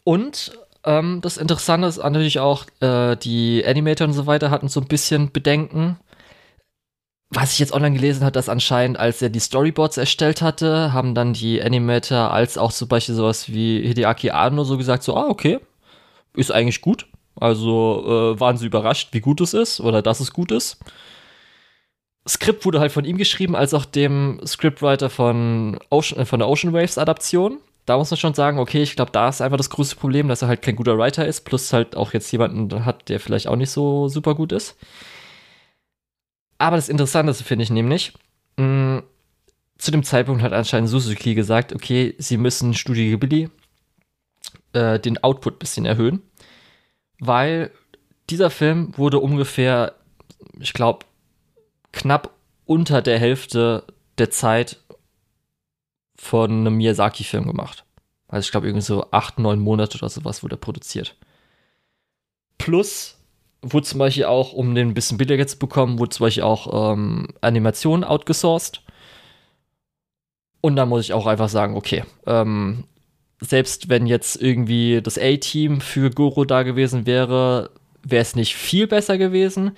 [0.04, 0.52] Und
[0.84, 4.86] ähm, das Interessante ist natürlich auch, äh, die Animator und so weiter hatten so ein
[4.86, 5.98] bisschen Bedenken,
[7.30, 11.14] was ich jetzt online gelesen habe, dass anscheinend, als er die Storyboards erstellt hatte, haben
[11.14, 15.28] dann die Animator als auch zum Beispiel sowas wie Hideaki Anno so gesagt, so, ah,
[15.28, 15.60] okay,
[16.34, 17.06] ist eigentlich gut.
[17.36, 20.78] Also äh, waren sie überrascht, wie gut es ist oder dass es gut ist.
[22.26, 26.48] Skript wurde halt von ihm geschrieben, als auch dem Scriptwriter von, Ocean, äh, von der
[26.48, 27.58] Ocean Waves Adaption.
[27.86, 30.42] Da muss man schon sagen, okay, ich glaube, da ist einfach das größte Problem, dass
[30.42, 33.56] er halt kein guter Writer ist, plus halt auch jetzt jemanden hat, der vielleicht auch
[33.56, 34.76] nicht so super gut ist.
[36.58, 38.12] Aber das Interessanteste finde ich nämlich,
[38.56, 39.02] mh, mm,
[39.78, 43.48] zu dem Zeitpunkt hat anscheinend Suzuki gesagt, okay, sie müssen Studio Ghibli
[44.72, 46.22] äh, den Output ein bisschen erhöhen,
[47.20, 47.70] weil
[48.28, 49.94] dieser Film wurde ungefähr,
[50.58, 51.06] ich glaube,
[51.92, 52.34] knapp
[52.66, 53.84] unter der Hälfte
[54.18, 54.80] der Zeit
[56.16, 57.84] von einem Miyazaki-Film gemacht.
[58.26, 61.16] Also ich glaube, irgendwie so acht, neun Monate oder sowas wurde produziert.
[62.58, 63.17] Plus
[63.62, 66.92] wurde zum Beispiel auch, um den ein bisschen billiger zu bekommen, wurde zum Beispiel auch
[66.92, 68.82] ähm, Animation outgesourced.
[70.60, 72.84] Und da muss ich auch einfach sagen, okay, ähm,
[73.40, 77.70] selbst wenn jetzt irgendwie das A-Team für Goro da gewesen wäre,
[78.02, 79.76] wäre es nicht viel besser gewesen.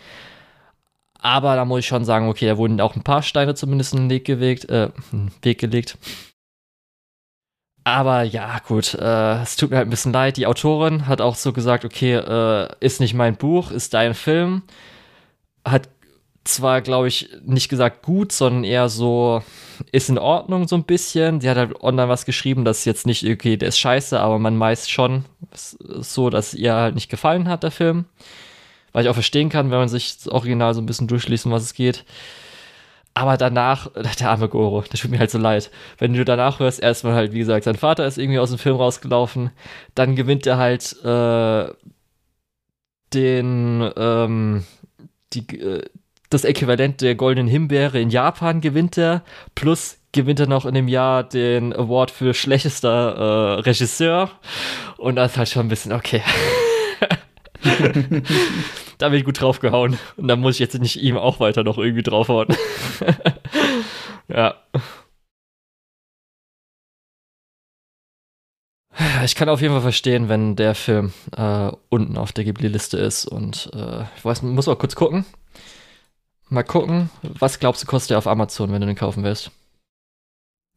[1.19, 4.01] Aber da muss ich schon sagen, okay, da wurden auch ein paar Steine zumindest in
[4.01, 4.71] den Weg gelegt.
[4.71, 4.89] Äh,
[5.43, 5.99] Weg gelegt.
[7.85, 10.37] Aber ja, gut, äh, es tut mir halt ein bisschen leid.
[10.37, 14.63] Die Autorin hat auch so gesagt, okay, äh, ist nicht mein Buch, ist dein Film.
[15.65, 15.89] Hat
[16.45, 19.43] zwar, glaube ich, nicht gesagt gut, sondern eher so,
[19.93, 21.41] ist in Ordnung so ein bisschen.
[21.41, 24.39] Sie hat halt online was geschrieben, das ist jetzt nicht, okay, der ist scheiße, aber
[24.39, 28.07] man meist schon so, dass ihr halt nicht gefallen hat, der Film.
[28.93, 31.53] Weil ich auch verstehen kann, wenn man sich das Original so ein bisschen durchliest, um
[31.53, 32.05] was es geht.
[33.21, 35.71] Aber danach, der arme Goro, das tut mir halt so leid.
[35.99, 38.77] Wenn du danach hörst, erstmal halt, wie gesagt, sein Vater ist irgendwie aus dem Film
[38.77, 39.51] rausgelaufen,
[39.95, 41.71] dann gewinnt er halt äh,
[43.13, 44.65] den, ähm,
[45.35, 45.83] die, äh,
[46.31, 49.23] das Äquivalent der goldenen Himbeere in Japan gewinnt er,
[49.55, 54.31] plus gewinnt er noch in dem Jahr den Award für schlechtester äh, Regisseur.
[54.97, 56.23] Und das ist halt schon ein bisschen, okay.
[59.01, 59.99] da bin ich gut draufgehauen.
[60.17, 62.49] Und dann muss ich jetzt nicht ihm auch weiter noch irgendwie draufhauen.
[64.29, 64.55] ja.
[69.25, 73.25] Ich kann auf jeden Fall verstehen, wenn der Film äh, unten auf der Ghibli-Liste ist.
[73.25, 75.25] Und äh, ich weiß, muss mal kurz gucken.
[76.49, 79.51] Mal gucken, was glaubst du, kostet der auf Amazon, wenn du den kaufen willst?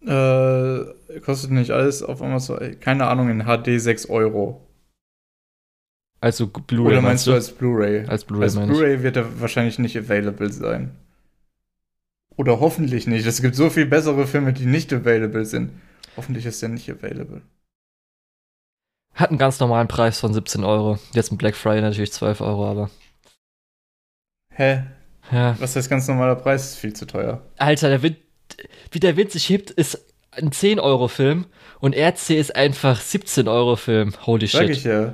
[0.05, 4.61] Äh, kostet nicht alles auf Amazon, keine Ahnung, in HD 6 Euro.
[6.23, 6.93] Also Blu-ray.
[6.93, 8.05] Oder meinst du als Blu-ray?
[8.07, 8.45] Als Blu-ray.
[8.45, 10.91] Als Blu-ray wird er wahrscheinlich nicht available sein.
[12.37, 13.25] Oder hoffentlich nicht.
[13.25, 15.71] Es gibt so viel bessere Filme, die nicht available sind.
[16.15, 17.41] Hoffentlich ist er nicht available.
[19.13, 20.97] Hat einen ganz normalen Preis von 17 Euro.
[21.13, 22.89] Jetzt mit Black Friday natürlich 12 Euro, aber.
[24.51, 24.83] Hä?
[25.29, 25.57] Ja.
[25.59, 26.71] Was heißt ganz normaler Preis?
[26.71, 27.41] Ist viel zu teuer.
[27.57, 28.15] Alter, der Wind,
[28.91, 30.01] wie der Wind sich hebt, ist
[30.31, 31.47] ein 10-Euro-Film
[31.81, 34.13] und RC ist einfach 17-Euro-Film.
[34.25, 34.69] Holy Sag shit.
[34.69, 35.13] ich ja.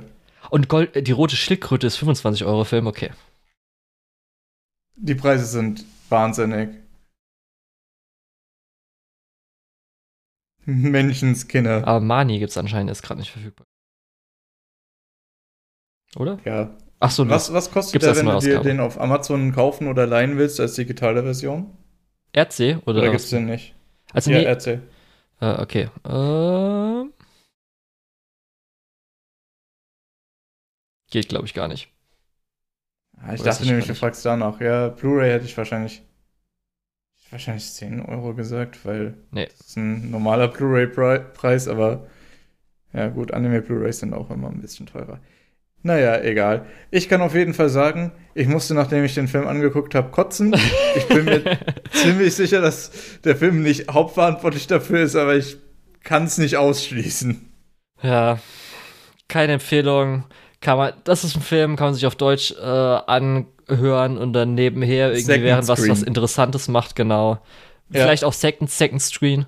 [0.50, 3.10] Und Gold, die rote Schildkröte ist 25-Euro-Film, okay.
[4.96, 6.70] Die Preise sind wahnsinnig.
[10.66, 11.86] Menschenskinder.
[11.86, 13.66] Aber Mani gibt es anscheinend jetzt gerade nicht verfügbar.
[16.16, 16.38] Oder?
[16.44, 16.76] Ja.
[16.98, 20.06] Ach so, Was, was kostet Gibt's der, wenn du dir den auf Amazon kaufen oder
[20.06, 21.76] leihen willst als digitale Version?
[22.36, 23.00] RC oder?
[23.00, 23.74] Oder gibt's den nicht?
[24.12, 24.82] also ja, nee, erzähl.
[25.40, 25.88] äh, okay.
[26.04, 27.12] Ähm,
[31.10, 31.88] geht, glaube ich, gar nicht.
[33.18, 34.60] Ah, ich Oder dachte nämlich, du fragst danach.
[34.60, 36.02] Ja, Blu-ray hätte ich wahrscheinlich
[37.30, 39.46] wahrscheinlich 10 Euro gesagt, weil Nee.
[39.46, 42.06] das ist ein normaler Blu-ray-Preis, aber
[42.92, 45.20] ja gut, Anime-Blu-rays sind auch immer ein bisschen teurer.
[45.82, 46.66] Naja, egal.
[46.90, 50.54] Ich kann auf jeden Fall sagen, ich musste, nachdem ich den Film angeguckt habe, kotzen.
[50.96, 51.58] Ich bin mir
[51.92, 52.90] ziemlich sicher, dass
[53.24, 55.56] der Film nicht hauptverantwortlich dafür ist, aber ich
[56.02, 57.48] kann es nicht ausschließen.
[58.02, 58.40] Ja,
[59.28, 60.24] keine Empfehlung.
[60.60, 64.54] Kann man, das ist ein Film, kann man sich auf Deutsch äh, anhören und dann
[64.54, 67.40] nebenher irgendwie Second während was, was Interessantes macht, genau.
[67.90, 68.02] Ja.
[68.02, 69.46] Vielleicht auch Second, Second Screen.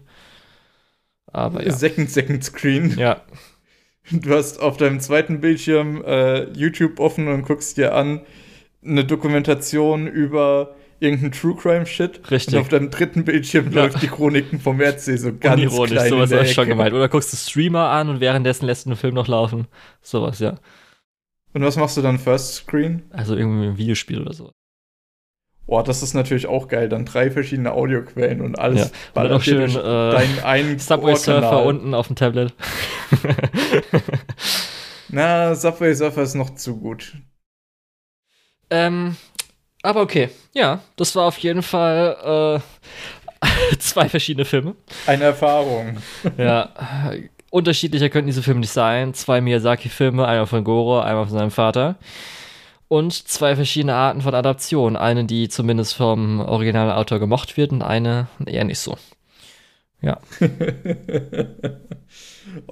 [1.26, 1.72] Aber ja.
[1.72, 2.96] Second, Second Screen.
[2.98, 3.22] Ja,
[4.10, 8.20] Du hast auf deinem zweiten Bildschirm äh, YouTube offen und guckst dir an
[8.84, 12.20] eine Dokumentation über irgendeinen True Crime Shit.
[12.30, 12.54] Richtig.
[12.54, 13.84] Und auf deinem dritten Bildschirm Ja.
[13.84, 16.92] läuft die Chroniken vom RC so ganz unironisch, klein sowas habe ich schon gemeint.
[16.92, 19.66] Oder guckst du Streamer an und währenddessen lässt du den Film noch laufen.
[20.02, 20.56] Sowas, ja.
[21.54, 23.02] Und was machst du dann First Screen?
[23.10, 24.52] Also irgendwie ein Videospiel oder so.
[25.66, 26.88] Boah, das ist natürlich auch geil.
[26.88, 29.22] Dann drei verschiedene Audioquellen und alles Ja.
[29.22, 32.52] Und dann dir schön äh, deinen einen Subway Surfer unten auf dem Tablet.
[35.08, 37.14] Na, Subway Surfer ist noch zu gut.
[38.70, 39.16] ähm,
[39.82, 40.30] aber okay.
[40.54, 42.60] Ja, das war auf jeden Fall
[43.40, 44.74] äh, zwei verschiedene Filme.
[45.06, 45.98] Eine Erfahrung.
[46.38, 46.70] Ja,
[47.52, 49.14] unterschiedlicher könnten diese Filme nicht sein.
[49.14, 51.96] Zwei Miyazaki-Filme, einmal von Goro, einmal von seinem Vater.
[52.88, 54.96] Und zwei verschiedene Arten von Adaption.
[54.96, 58.96] Eine, die zumindest vom originalen Autor gemocht wird und eine eher nicht so.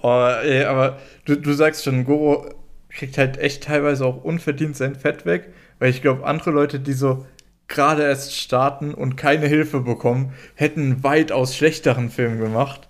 [0.02, 2.46] oh, ey, aber du, du sagst schon, Goro
[2.88, 6.94] kriegt halt echt teilweise auch unverdient sein Fett weg, weil ich glaube, andere Leute, die
[6.94, 7.26] so
[7.68, 12.88] gerade erst starten und keine Hilfe bekommen, hätten weitaus schlechteren Film gemacht.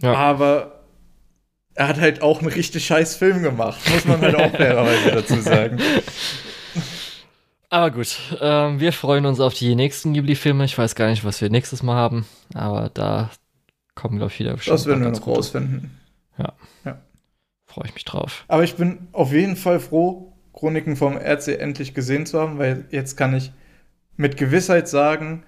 [0.00, 0.14] Ja.
[0.14, 0.84] Aber
[1.74, 5.40] er hat halt auch einen richtig scheiß Film gemacht, muss man halt auch fairerweise dazu
[5.40, 5.78] sagen.
[7.70, 10.64] Aber gut, ähm, wir freuen uns auf die nächsten Ghibli-Filme.
[10.64, 13.30] Ich weiß gar nicht, was wir nächstes Mal haben, aber da
[13.94, 15.98] kommen, glaube ich, wieder bestimmt Das werden wir noch rausfinden.
[17.72, 18.44] Freue ich mich drauf.
[18.48, 22.84] Aber ich bin auf jeden Fall froh, Chroniken vom RC endlich gesehen zu haben, weil
[22.90, 23.50] jetzt kann ich
[24.18, 25.44] mit Gewissheit sagen,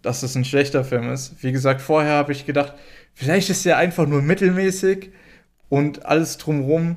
[0.00, 1.42] dass es ein schlechter Film ist.
[1.42, 2.72] Wie gesagt, vorher habe ich gedacht,
[3.16, 5.10] vielleicht ist er einfach nur mittelmäßig
[5.68, 6.96] und alles drumherum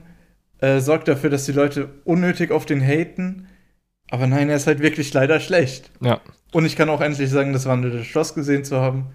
[0.59, 3.47] äh, sorgt dafür, dass die Leute unnötig auf den haten.
[4.11, 5.89] Aber nein, er ist halt wirklich leider schlecht.
[6.01, 6.19] Ja.
[6.51, 9.07] Und ich kann auch endlich sagen, das wandelnde Schloss gesehen zu haben.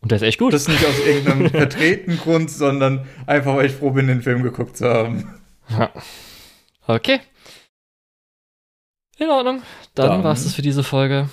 [0.00, 0.52] Und der ist echt gut.
[0.52, 4.76] Das nicht aus irgendeinem vertretenen Grund, sondern einfach, weil ich froh bin, den Film geguckt
[4.76, 5.34] zu haben.
[5.68, 5.92] Ja.
[6.86, 7.20] Okay.
[9.18, 9.62] In Ordnung.
[9.94, 11.28] Dann, Dann- war es das für diese Folge.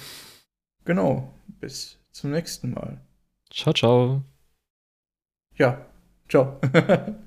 [0.84, 1.32] Genau.
[1.60, 3.00] Bis zum nächsten Mal.
[3.52, 4.24] Ciao, ciao.
[5.58, 5.86] Ja.
[6.30, 6.60] Ciao.